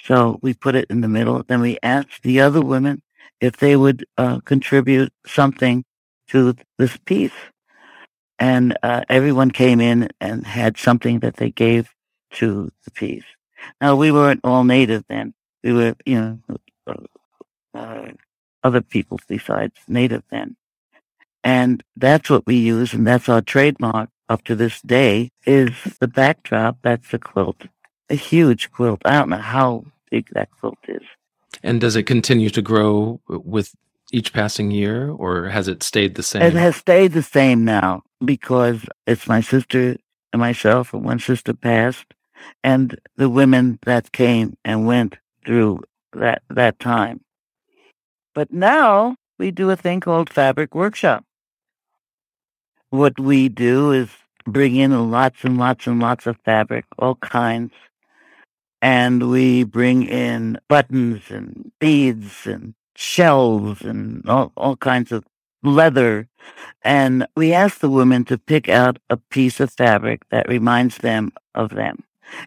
[0.08, 1.44] So we put it in the middle.
[1.44, 3.02] Then we asked the other women
[3.42, 5.84] if they would uh, contribute something
[6.30, 7.34] to this piece.
[8.40, 11.94] And uh, everyone came in and had something that they gave
[12.32, 13.26] to the piece.
[13.82, 15.34] Now, we weren't all native then.
[15.64, 16.40] We were, you
[16.88, 17.06] know,
[17.74, 18.12] uh,
[18.64, 20.56] other people besides native then.
[21.44, 26.08] And that's what we use, and that's our trademark up to this day, is the
[26.08, 26.78] backdrop.
[26.82, 27.64] That's the quilt,
[28.10, 29.02] a huge quilt.
[29.06, 31.02] I don't know how big that quilt is.
[31.64, 33.74] And does it continue to grow with
[34.12, 36.42] each passing year, or has it stayed the same?
[36.42, 39.98] It has stayed the same now because it's my sister
[40.32, 42.14] and myself, and one sister passed,
[42.64, 45.82] and the women that came and went through
[46.14, 47.22] that that time.
[48.34, 51.24] But now we do a thing called fabric workshop.
[52.90, 54.10] What we do is
[54.46, 57.74] bring in lots and lots and lots of fabric, all kinds,
[58.82, 65.24] and we bring in buttons and beads and shells and all, all kinds of
[65.64, 66.28] leather.
[66.84, 71.32] And we ask the women to pick out a piece of fabric that reminds them
[71.54, 72.04] of them.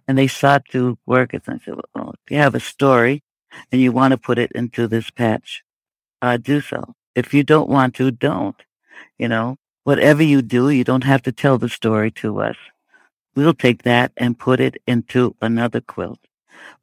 [0.06, 1.42] And they start to work it.
[1.46, 3.22] And I said, well, if you have a story
[3.72, 5.62] and you want to put it into this patch,
[6.22, 6.94] uh, do so.
[7.14, 8.56] If you don't want to, don't.
[9.18, 12.56] You know, whatever you do, you don't have to tell the story to us.
[13.40, 16.20] We'll take that and put it into another quilt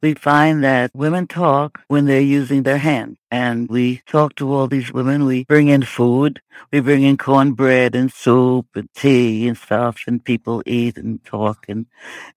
[0.00, 3.18] we find that women talk when they're using their hands.
[3.30, 5.24] And we talk to all these women.
[5.24, 6.40] We bring in food.
[6.72, 11.66] We bring in cornbread and soup and tea and stuff, and people eat and talk
[11.68, 11.86] and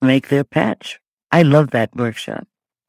[0.02, 1.00] make their patch.
[1.32, 2.48] I love that workshop.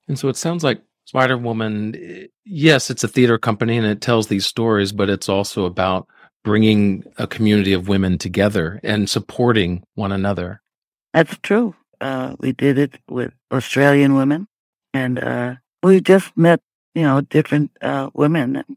[0.08, 4.26] And so it sounds like Spider Woman, yes, it's a theater company and it tells
[4.26, 6.08] these stories, but it's also about
[6.44, 10.60] bringing a community of women together and supporting one another.
[11.12, 11.74] That's true.
[12.00, 14.48] Uh, we did it with Australian women,
[14.92, 16.60] and uh, we just met,
[16.94, 18.76] you know, different uh, women, and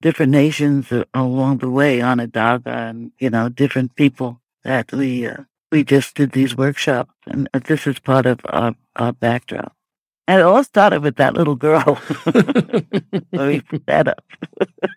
[0.00, 5.84] different nations along the way, Onondaga, and you know, different people that we uh, we
[5.84, 9.74] just did these workshops, and this is part of our, our backdrop.
[10.26, 11.98] And it all started with that little girl.
[13.32, 14.24] we put that up.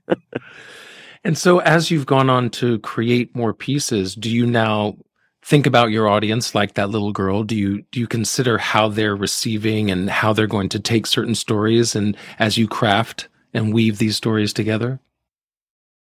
[1.24, 4.98] and so, as you've gone on to create more pieces, do you now
[5.44, 7.44] think about your audience like that little girl?
[7.44, 11.36] Do you do you consider how they're receiving and how they're going to take certain
[11.36, 15.00] stories and as you craft and weave these stories together?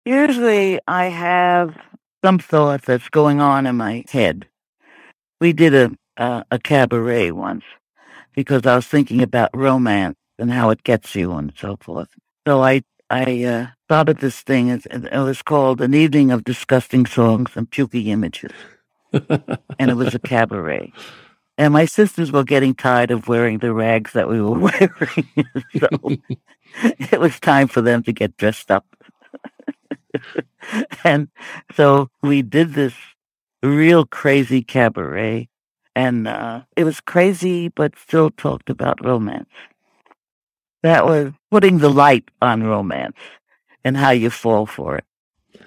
[0.04, 1.76] Usually i have
[2.24, 4.46] some thought that's going on in my head.
[5.40, 7.64] We did a a cabaret once
[8.34, 12.08] because i was thinking about romance and how it gets you and so forth.
[12.46, 17.06] So i i uh, thought of this thing it was called an evening of disgusting
[17.06, 18.52] songs and pukey images
[19.78, 20.92] and it was a cabaret.
[21.56, 25.28] And my sisters were getting tired of wearing the rags that we were wearing.
[25.78, 25.88] so
[27.12, 28.86] it was time for them to get dressed up.
[31.04, 31.28] and
[31.74, 32.94] so we did this
[33.62, 35.48] real crazy cabaret.
[35.96, 39.50] And uh, it was crazy, but still talked about romance.
[40.84, 43.16] That was putting the light on romance
[43.82, 45.04] and how you fall for it.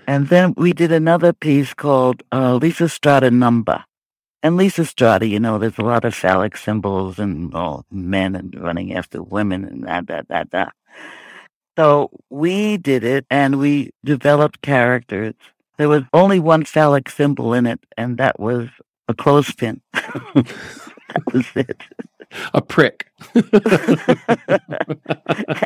[0.08, 3.84] And then we did another piece called uh, Lysistrata Number.
[4.44, 8.94] And Lysistrata, you know, there's a lot of phallic symbols and all men and running
[8.94, 10.74] after women and that, that, that, that.
[11.78, 15.36] So we did it and we developed characters.
[15.78, 18.70] There was only one phallic symbol in it, and that was
[19.08, 19.82] a clothespin.
[21.34, 21.82] was it.
[22.54, 23.12] A prick.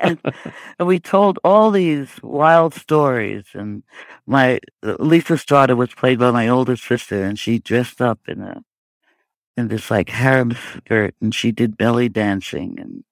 [0.01, 0.19] and,
[0.79, 3.45] and, we told all these wild stories.
[3.53, 3.83] And
[4.25, 8.63] my Lysistrata was played by my older sister, and she dressed up in a
[9.57, 13.03] in this like harem skirt, and she did belly dancing, and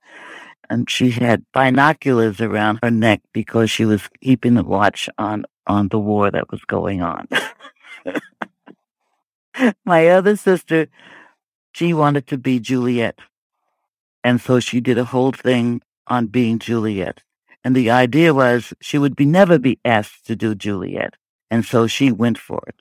[0.69, 5.89] and she had binoculars around her neck because she was keeping a watch on on
[5.89, 7.27] the war that was going on.
[9.85, 10.87] my other sister
[11.73, 13.19] she wanted to be Juliet.
[14.23, 17.21] And so she did a whole thing on being Juliet.
[17.63, 21.15] And the idea was she would be never be asked to do Juliet.
[21.49, 22.75] And so she went for it.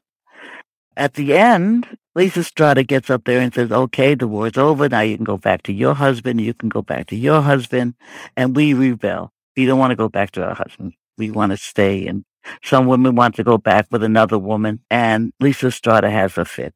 [0.97, 4.89] At the end, Lysistrata gets up there and says, okay, the war's over.
[4.89, 6.41] Now you can go back to your husband.
[6.41, 7.95] You can go back to your husband.
[8.37, 9.33] And we rebel.
[9.57, 10.95] We don't want to go back to our husbands.
[11.17, 12.07] We want to stay.
[12.07, 12.25] And
[12.63, 14.81] some women want to go back with another woman.
[14.91, 16.75] And Lysistrata has a fit.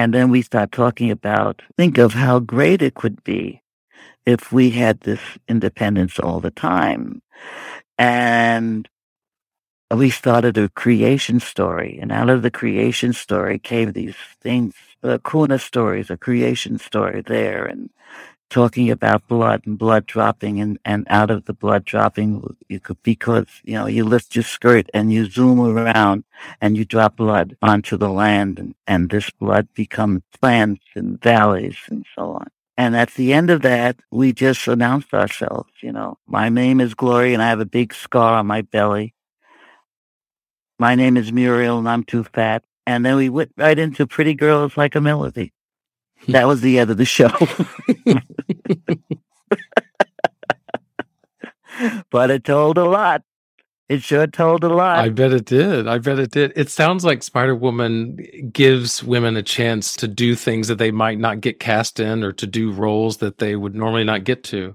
[0.00, 3.62] And then we start talking about, think of how great it could be
[4.24, 7.20] if we had this independence all the time.
[7.98, 8.88] And
[9.94, 11.98] we started a creation story.
[12.00, 14.72] And out of the creation story came these things,
[15.04, 17.66] uh, the Kuna stories, a creation story there.
[17.66, 17.90] And
[18.50, 23.02] talking about blood and blood dropping and, and out of the blood dropping you could
[23.02, 26.24] because you know you lift your skirt and you zoom around
[26.60, 31.78] and you drop blood onto the land and, and this blood becomes plants and valleys
[31.88, 32.48] and so on.
[32.76, 36.18] And at the end of that we just announced ourselves you know.
[36.26, 39.14] My name is glory and i have a big scar on my belly.
[40.78, 42.64] My name is muriel and i'm too fat.
[42.86, 45.52] And then we went right into pretty girls like a melody
[46.28, 47.30] that was the end of the show.
[52.10, 53.22] but it told a lot.
[53.88, 54.98] it sure told a lot.
[54.98, 55.88] I bet it did.
[55.88, 56.52] I bet it did.
[56.56, 58.18] It sounds like Spider Woman
[58.52, 62.32] gives women a chance to do things that they might not get cast in or
[62.32, 64.74] to do roles that they would normally not get to.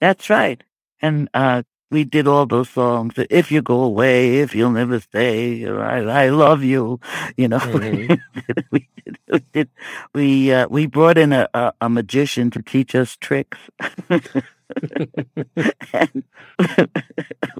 [0.00, 0.62] That's right.
[1.00, 1.62] And uh,
[1.92, 3.14] we did all those songs.
[3.30, 6.98] If you go away, if you'll never stay, I, I love you.
[7.36, 8.60] You know, mm-hmm.
[8.70, 9.68] we did, we did,
[10.14, 13.58] we, uh, we brought in a, a, a magician to teach us tricks.
[15.92, 16.24] and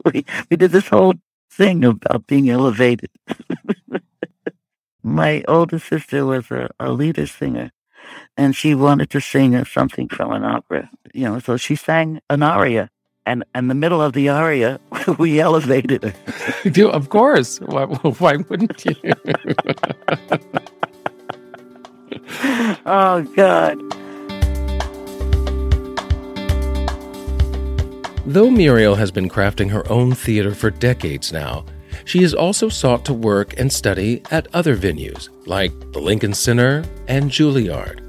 [0.07, 1.14] we, we did this whole
[1.51, 3.11] thing about being elevated.
[5.03, 7.70] My older sister was a, a lieder singer,
[8.37, 10.89] and she wanted to sing something from an opera.
[11.12, 12.89] You know, so she sang an aria,
[13.26, 14.80] and in the middle of the aria,
[15.18, 16.88] we elevated her.
[16.88, 17.60] of course.
[17.60, 17.84] Why,
[18.18, 18.94] why wouldn't you?
[22.86, 23.78] oh God.
[28.24, 31.64] Though Muriel has been crafting her own theater for decades now,
[32.04, 36.84] she has also sought to work and study at other venues like the Lincoln Center
[37.08, 38.00] and Juilliard.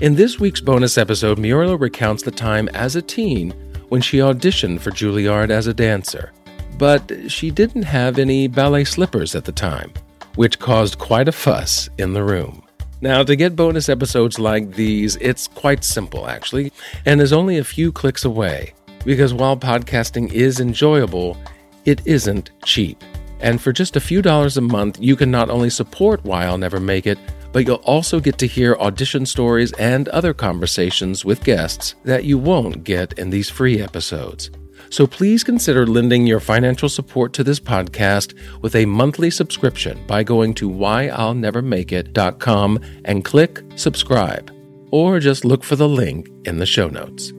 [0.00, 3.54] In this week's bonus episode, Muriel recounts the time as a teen
[3.90, 6.32] when she auditioned for Juilliard as a dancer.
[6.78, 9.92] But she didn't have any ballet slippers at the time,
[10.36, 12.62] which caused quite a fuss in the room.
[13.02, 16.72] Now, to get bonus episodes like these, it's quite simple actually,
[17.04, 18.72] and is only a few clicks away.
[19.04, 21.36] Because while podcasting is enjoyable,
[21.84, 23.02] it isn't cheap.
[23.40, 26.58] And for just a few dollars a month, you can not only support Why I'll
[26.58, 27.18] Never Make It,
[27.52, 32.38] but you'll also get to hear audition stories and other conversations with guests that you
[32.38, 34.50] won't get in these free episodes.
[34.90, 40.24] So please consider lending your financial support to this podcast with a monthly subscription by
[40.24, 44.52] going to whyillnevermakeit.com and click subscribe,
[44.90, 47.32] or just look for the link in the show notes.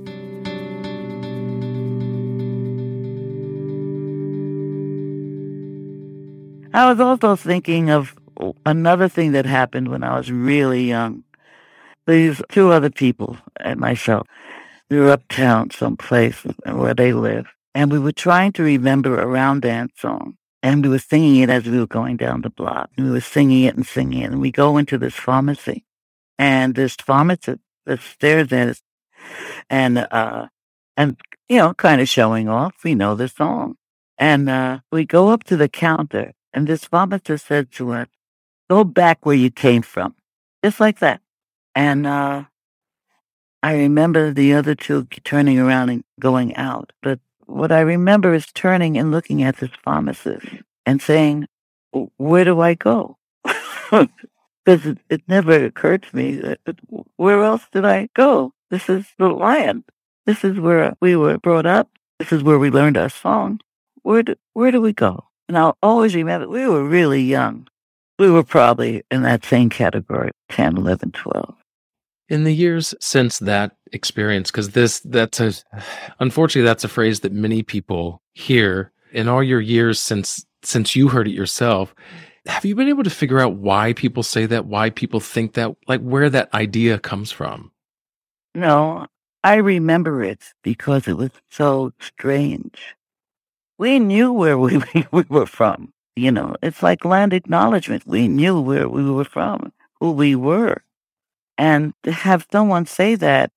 [6.73, 8.15] I was also thinking of
[8.65, 11.23] another thing that happened when I was really young.
[12.07, 14.27] These two other people and myself,
[14.89, 19.61] we were uptown someplace where they live, and we were trying to remember a round
[19.61, 20.37] dance song.
[20.63, 22.91] And we were singing it as we were going down the block.
[22.95, 24.31] And we were singing it and singing it.
[24.31, 25.85] And we go into this pharmacy.
[26.37, 28.81] And this pharmacist that stares at us
[29.71, 30.47] and, uh,
[30.95, 31.19] and,
[31.49, 32.75] you know, kind of showing off.
[32.83, 33.77] We know the song.
[34.19, 38.07] And, uh, we go up to the counter and this pharmacist said to us,
[38.71, 40.15] go back where you came from.
[40.63, 41.19] Just like that.
[41.75, 42.45] And uh,
[43.61, 46.93] I remember the other two turning around and going out.
[47.03, 50.47] But what I remember is turning and looking at this pharmacist
[50.85, 51.47] and saying,
[52.15, 53.17] where do I go?
[54.63, 56.59] Because it, it, never occurred to me that
[57.15, 58.53] where else did I go?
[58.69, 59.85] This is the land.
[60.27, 61.89] This is where we were brought up.
[62.19, 63.59] This is where we learned our song.
[64.03, 65.25] Where do, where do we go?
[65.47, 67.67] And I'll always remember we were really young.
[68.21, 71.55] We were probably in that same category 10, 11, 12.
[72.29, 75.53] In the years since that experience, because this, that's a,
[76.19, 81.07] unfortunately, that's a phrase that many people hear in all your years since, since you
[81.07, 81.95] heard it yourself.
[82.45, 85.75] Have you been able to figure out why people say that, why people think that,
[85.87, 87.71] like where that idea comes from?
[88.53, 89.07] No,
[89.43, 92.95] I remember it because it was so strange
[93.79, 94.79] we knew where we,
[95.11, 95.91] we were from.
[96.15, 98.05] You know, it's like land acknowledgement.
[98.05, 100.83] We knew where we were from, who we were.
[101.57, 103.51] And to have someone say that,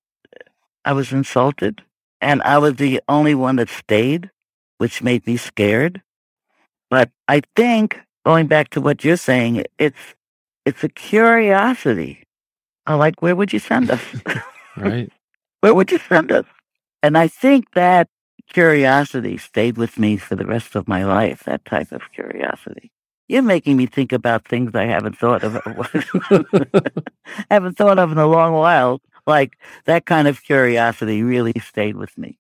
[0.85, 1.83] I was insulted.
[2.21, 4.31] And I was the only one that stayed,
[4.79, 6.03] which made me scared.
[6.91, 10.15] But I think, going back to what you're saying, it's
[10.65, 12.25] it's a curiosity.
[12.87, 14.01] I like, where would you send us?
[14.77, 15.11] right.
[15.61, 16.45] where would you send us?
[17.03, 18.09] And I think that
[18.53, 22.91] curiosity stayed with me for the rest of my life, that type of curiosity.
[23.29, 25.55] You're making me think about things I haven't thought of
[27.51, 29.01] haven't thought of in a long while.
[29.27, 29.57] Like
[29.87, 32.39] that kind of curiosity really stayed with me.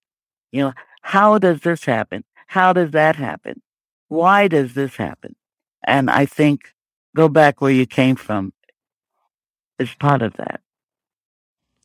[0.52, 2.24] You know, how does this happen?
[2.48, 3.62] How does that happen?
[4.08, 5.34] Why does this happen?
[5.82, 6.74] And I think
[7.16, 8.52] go back where you came from
[9.78, 10.60] is part of that.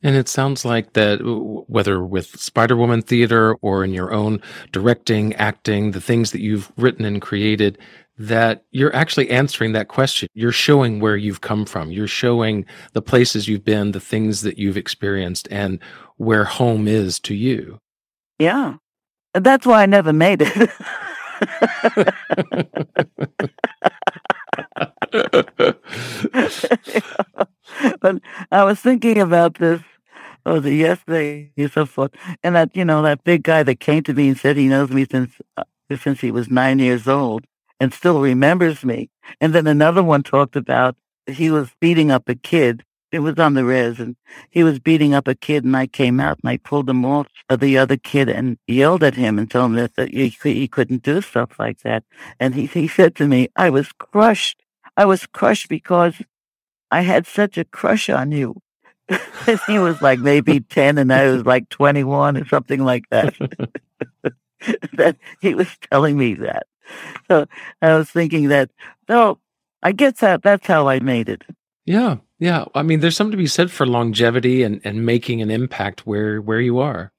[0.02, 1.20] And it sounds like that,
[1.68, 4.42] whether with Spider Woman Theater or in your own
[4.72, 7.78] directing, acting, the things that you've written and created,
[8.18, 10.30] that you're actually answering that question.
[10.34, 11.92] You're showing where you've come from.
[11.92, 15.80] You're showing the places you've been, the things that you've experienced, and
[16.16, 17.80] where home is to you.
[18.40, 18.76] Yeah.
[19.34, 20.70] That's why I never made it.
[28.02, 28.22] but
[28.52, 29.82] I was thinking about this
[30.46, 31.52] oh the yesterday.
[31.56, 32.10] He's so fun,
[32.44, 34.90] and that you know that big guy that came to me and said he knows
[34.90, 35.64] me since uh,
[35.98, 37.46] since he was nine years old
[37.80, 39.10] and still remembers me.
[39.40, 40.96] And then another one talked about
[41.28, 42.84] he was beating up a kid.
[43.12, 44.16] It was on the res and
[44.52, 47.28] he was beating up a kid and I came out and I pulled him off
[47.50, 50.68] of the other kid and yelled at him and told him that, that he, he
[50.68, 52.04] couldn't do stuff like that.
[52.40, 54.62] And he, he said to me, I was crushed.
[54.96, 56.22] I was crushed because
[56.92, 58.62] I had such a crush on you.
[59.68, 63.36] he was like maybe 10 and I was like 21 or something like that.
[64.94, 66.68] that he was telling me that.
[67.28, 67.46] So
[67.82, 68.72] I was thinking that,
[69.08, 69.40] no,
[69.82, 71.44] I guess that that's how I made it.
[71.86, 72.18] Yeah.
[72.40, 72.66] Yeah.
[72.76, 76.42] I mean, there's something to be said for longevity and, and making an impact where,
[76.42, 77.12] where you are.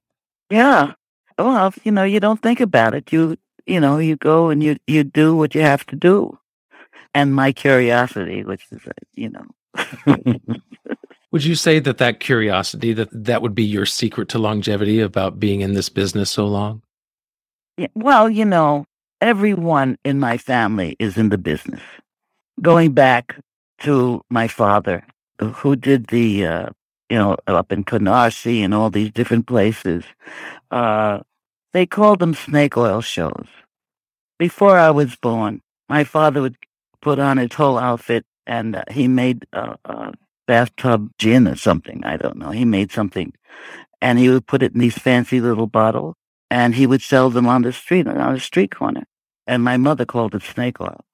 [0.50, 0.92] Yeah.
[1.38, 3.12] Well, you know, you don't think about it.
[3.12, 6.38] You, you know, you go and you, you do what you have to do.
[7.14, 9.46] And my curiosity, which is, uh, you know,
[11.32, 15.41] would you say that that curiosity that that would be your secret to longevity about
[15.41, 16.82] being in this business so long?
[17.76, 18.84] Yeah, well, you know,
[19.20, 21.80] everyone in my family is in the business.
[22.61, 23.36] Going back
[23.80, 25.05] to my father,
[25.41, 26.68] who did the, uh,
[27.09, 30.05] you know, up in Canarsie and all these different places,
[30.70, 31.20] uh,
[31.72, 33.47] they called them snake oil shows.
[34.38, 36.57] Before I was born, my father would
[37.01, 40.12] put on his whole outfit and uh, he made a, a
[40.47, 42.05] bathtub gin or something.
[42.05, 42.51] I don't know.
[42.51, 43.32] He made something
[44.01, 46.14] and he would put it in these fancy little bottles
[46.51, 49.05] and he would sell them on the street, on the street corner.
[49.47, 51.05] And my mother called it snake oil.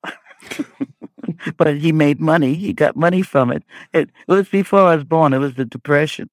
[1.56, 2.54] but he made money.
[2.54, 3.62] He got money from it.
[3.92, 5.32] It, it was before I was born.
[5.32, 6.30] It was the Depression.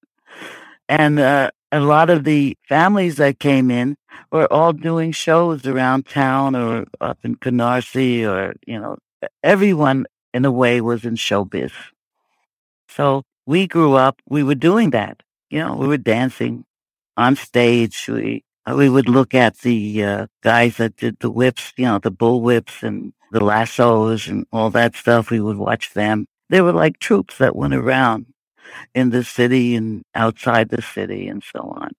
[0.89, 3.95] And uh, a lot of the families that came in
[4.31, 8.97] were all doing shows around town or up in Canarsie or, you know,
[9.43, 11.71] everyone in a way was in showbiz.
[12.87, 15.21] So we grew up, we were doing that.
[15.49, 16.65] You know, we were dancing
[17.17, 18.07] on stage.
[18.07, 21.99] We uh, we would look at the uh, guys that did the whips, you know,
[21.99, 25.29] the bull whips and the lassos and all that stuff.
[25.29, 26.25] We would watch them.
[26.49, 28.27] They were like troops that went around
[28.95, 31.91] in the city and outside the city and so on.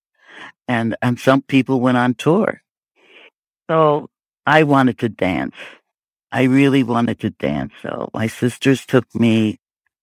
[0.66, 2.62] And and some people went on tour.
[3.70, 4.08] So
[4.46, 5.54] I wanted to dance.
[6.34, 7.72] I really wanted to dance.
[7.80, 9.60] So my sisters took me,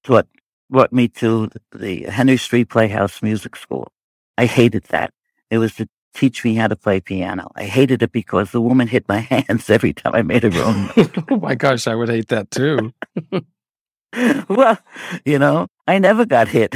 [0.07, 0.27] what
[0.69, 3.91] brought me to the Henry Street Playhouse Music School.
[4.37, 5.13] I hated that.
[5.49, 7.51] It was to teach me how to play piano.
[7.57, 10.89] I hated it because the woman hit my hands every time I made a wrong
[11.29, 12.93] oh my gosh, I would hate that too.
[14.47, 14.77] well,
[15.25, 16.75] you know, I never got hit.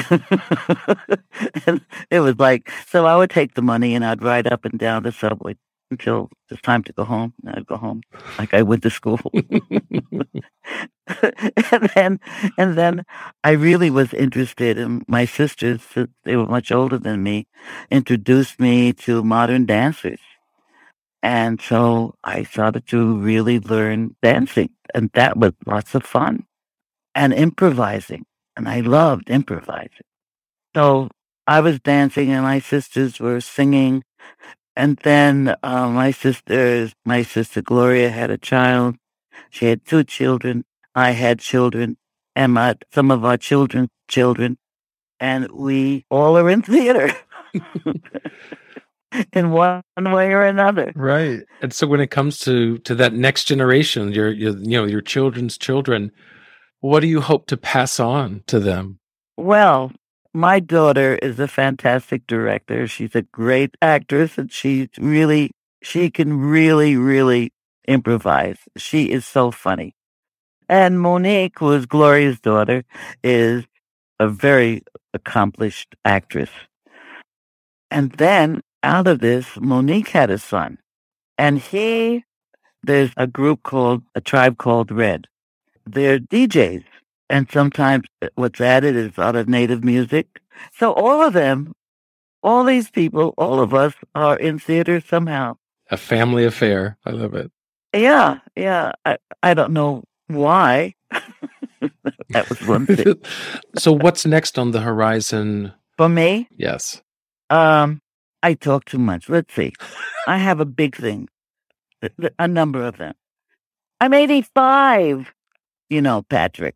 [1.65, 1.79] and
[2.11, 5.03] it was like, so I would take the money and I'd ride up and down
[5.03, 5.55] the subway
[5.95, 7.33] until it's time to go home.
[7.43, 8.01] And I'd go home
[8.37, 9.19] like I went to school.
[11.71, 12.19] and then,
[12.57, 13.03] and then
[13.43, 15.81] I really was interested in my sisters.
[16.23, 17.47] They were much older than me,
[17.89, 20.19] introduced me to modern dancers.
[21.21, 26.45] And so I started to really learn dancing and that was lots of fun
[27.15, 28.25] and improvising.
[28.55, 30.07] And I loved improvising.
[30.75, 31.09] So
[31.47, 34.03] I was dancing and my sisters were singing
[34.75, 38.95] and then uh, my sister, my sister Gloria had a child.
[39.49, 40.65] She had two children.
[40.93, 41.97] I had children,
[42.35, 44.57] and my, some of our children's children,
[45.19, 47.11] and we all are in theater.
[49.33, 50.91] in one way or another.
[50.95, 51.41] Right.
[51.61, 55.01] And so when it comes to to that next generation, your, your you know, your
[55.01, 56.11] children's children,
[56.81, 58.99] what do you hope to pass on to them?
[59.37, 59.91] Well,
[60.35, 62.87] my daughter is a fantastic director.
[62.87, 67.53] She's a great actress and she's really, she can really, really
[67.87, 68.57] improvise.
[68.75, 69.95] She is so funny.
[70.67, 72.83] And Monique, who is Gloria's daughter,
[73.23, 73.63] is
[74.19, 74.83] a very
[75.13, 76.49] accomplished actress.
[77.89, 80.79] And then out of this, Monique had a son.
[81.37, 82.25] And he,
[82.83, 85.27] there's a group called, a tribe called Red.
[85.85, 86.83] They're DJs
[87.29, 90.41] and sometimes uh, what's added is out of native music.
[90.73, 91.73] So all of them,
[92.43, 95.57] all these people, all of us are in theater somehow.
[95.91, 96.97] A family affair.
[97.05, 97.51] I love it.
[97.93, 98.91] Yeah, yeah.
[99.05, 100.95] I, I don't know why.
[102.29, 103.15] that was one thing.
[103.77, 105.73] so what's next on the horizon?
[105.97, 106.47] For me?
[106.57, 107.01] Yes.
[107.49, 108.01] Um,
[108.43, 109.29] I talk too much.
[109.29, 109.73] Let's see.
[110.27, 111.29] I have a big thing.
[112.37, 113.15] A number of them.
[113.99, 115.33] I'm 85
[115.89, 116.75] you know, Patrick.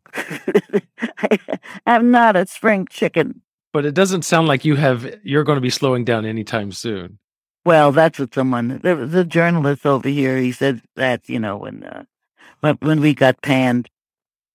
[1.86, 3.42] I'm not a spring chicken.
[3.72, 7.18] But it doesn't sound like you have you're going to be slowing down anytime soon.
[7.64, 10.38] Well, that's what someone the, was a journalist over here.
[10.38, 13.88] He said that you know when uh, when we got panned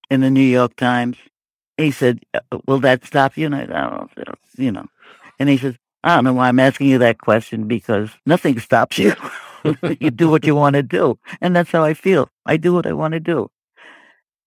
[0.10, 1.18] in the New York Times,
[1.78, 4.88] he said, uh, "Will that stop you?" And I don't know, you know,
[5.40, 8.98] and he says, "I don't know why I'm asking you that question because nothing stops
[8.98, 9.14] you."
[10.00, 11.18] you do what you want to do.
[11.42, 12.30] And that's how I feel.
[12.46, 13.50] I do what I want to do.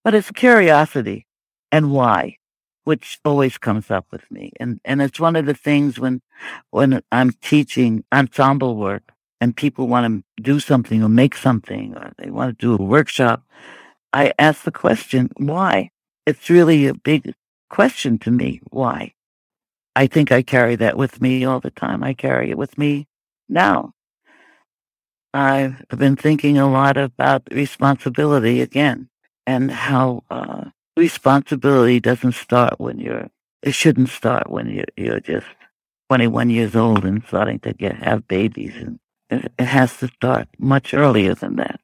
[0.09, 1.27] But it's curiosity
[1.71, 2.39] and why,
[2.85, 4.55] which always comes up with me.
[4.59, 6.23] And, and it's one of the things when,
[6.71, 12.13] when I'm teaching ensemble work and people want to do something or make something or
[12.17, 13.43] they want to do a workshop,
[14.11, 15.91] I ask the question, why?
[16.25, 17.35] It's really a big
[17.69, 18.63] question to me.
[18.71, 19.13] Why?
[19.95, 22.03] I think I carry that with me all the time.
[22.03, 23.09] I carry it with me
[23.47, 23.93] now.
[25.35, 29.11] I've been thinking a lot about responsibility again
[29.49, 33.31] and how uh, responsibility doesn't start when you're,
[33.63, 35.47] it shouldn't start when you're, you're just
[36.11, 38.75] 21 years old and starting to get, have babies.
[38.77, 38.99] And
[39.31, 41.81] it, it has to start much earlier than that.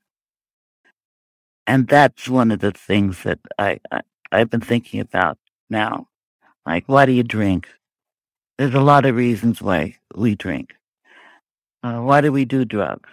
[1.66, 5.38] And that's one of the things that I, I, I've been thinking about
[5.70, 6.08] now.
[6.66, 7.66] Like, why do you drink?
[8.58, 10.74] There's a lot of reasons why we drink.
[11.82, 13.08] Uh, why do we do drugs?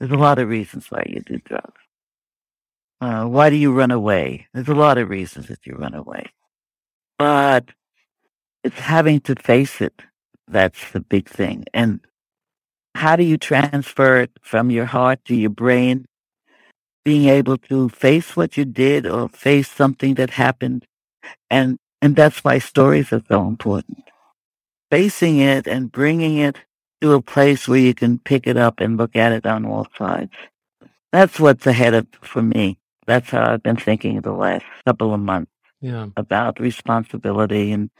[0.00, 1.81] There's a lot of reasons why you do drugs.
[3.02, 4.46] Uh, why do you run away?
[4.54, 6.26] There's a lot of reasons that you run away.
[7.18, 7.64] But
[8.62, 10.02] it's having to face it.
[10.46, 11.64] That's the big thing.
[11.74, 11.98] And
[12.94, 16.06] how do you transfer it from your heart to your brain?
[17.04, 20.86] Being able to face what you did or face something that happened.
[21.50, 24.04] And, and that's why stories are so important.
[24.92, 26.56] Facing it and bringing it
[27.00, 29.88] to a place where you can pick it up and look at it on all
[29.98, 30.30] sides.
[31.10, 32.78] That's what's ahead of for me.
[33.06, 35.50] That's how I've been thinking the last couple of months.
[35.80, 36.08] Yeah.
[36.16, 37.72] About responsibility.
[37.72, 37.90] And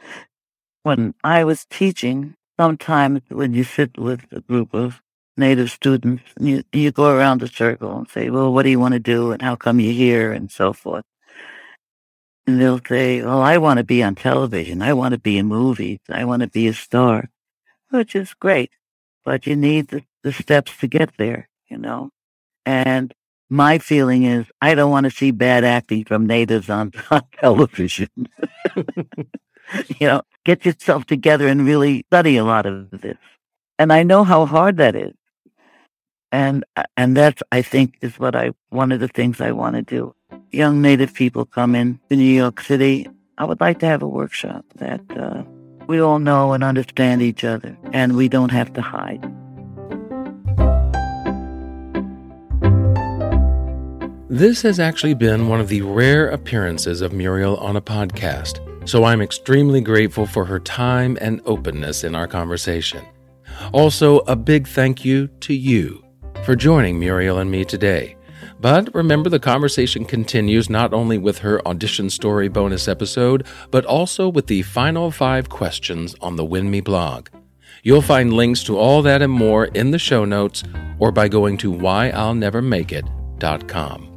[0.83, 5.01] when I was teaching, sometimes when you sit with a group of
[5.35, 8.79] native students and you, you go around the circle and say, well, what do you
[8.79, 9.31] want to do?
[9.31, 10.31] And how come you're here?
[10.31, 11.03] And so forth.
[12.47, 14.81] And they'll say, well, I want to be on television.
[14.81, 15.99] I want to be in movies.
[16.09, 17.29] I want to be a star,
[17.89, 18.71] which is great
[19.23, 22.09] but you need the, the steps to get there, you know?
[22.65, 23.13] And
[23.49, 28.09] my feeling is I don't want to see bad acting from natives on, on television.
[28.75, 33.17] you know, get yourself together and really study a lot of this.
[33.79, 35.13] And I know how hard that is.
[36.31, 36.65] And
[36.97, 40.15] and that's I think is what I one of the things I want to do.
[40.51, 43.07] Young native people come in to New York City.
[43.37, 45.43] I would like to have a workshop that uh,
[45.87, 49.23] we all know and understand each other, and we don't have to hide.
[54.33, 59.03] This has actually been one of the rare appearances of Muriel on a podcast, so
[59.03, 63.05] I'm extremely grateful for her time and openness in our conversation.
[63.73, 66.03] Also, a big thank you to you
[66.45, 68.17] for joining Muriel and me today.
[68.59, 74.27] But remember, the conversation continues not only with her audition story bonus episode, but also
[74.27, 77.29] with the final five questions on the Win Me blog.
[77.83, 80.63] You'll find links to all that and more in the show notes
[80.97, 84.12] or by going to whyillnevermakeit.com.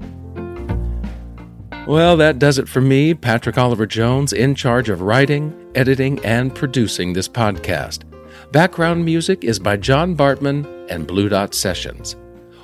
[1.87, 6.53] Well, that does it for me, Patrick Oliver Jones, in charge of writing, editing, and
[6.53, 8.03] producing this podcast.
[8.51, 12.17] Background music is by John Bartmann and Blue Dot Sessions.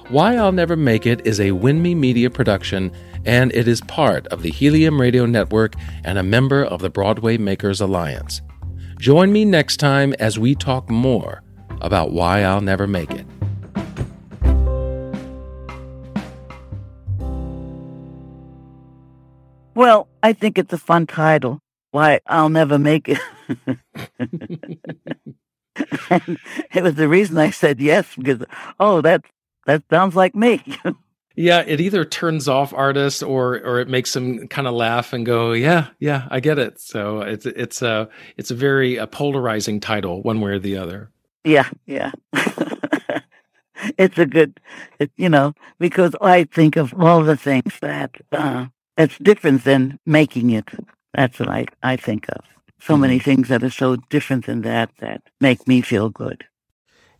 [0.09, 2.91] Why I'll Never Make It is a Winme Media production,
[3.25, 7.39] and it is part of the Helium Radio Network and a member of the Broadway
[7.39, 8.43] Makers Alliance.
[8.99, 11.45] Join me next time as we talk more
[11.81, 13.27] about why I'll never make it.
[19.75, 21.61] Well, I think it's a fun title.
[21.91, 23.21] Why I'll never make it.
[25.77, 28.45] it was the reason I said yes because
[28.81, 29.29] oh, that's
[29.67, 30.63] that sounds like me.
[31.37, 35.27] yeah, it either turns off artists or or it makes them kind of laugh and
[35.27, 36.81] go, yeah, yeah, I get it.
[36.81, 41.11] So it's it's a it's a very a polarizing title, one way or the other.
[41.45, 42.13] Yeah, yeah.
[43.99, 44.61] it's a good,
[44.99, 48.67] it, you know, because I think of all the things that uh,
[49.03, 50.69] it's different than making it.
[51.15, 52.45] That's what I I think of.
[52.81, 53.25] So many mm-hmm.
[53.25, 56.45] things that are so different than that that make me feel good.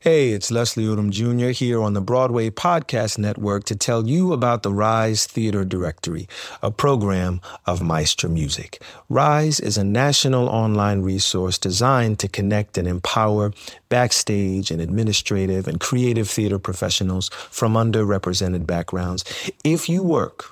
[0.01, 1.51] Hey, it's Leslie Odom Jr.
[1.51, 6.27] here on the Broadway Podcast Network to tell you about the Rise Theater Directory,
[6.61, 8.83] a program of Maestra Music.
[9.09, 13.53] Rise is a national online resource designed to connect and empower
[13.89, 19.23] backstage and administrative and creative theater professionals from underrepresented backgrounds.
[19.63, 20.52] If you work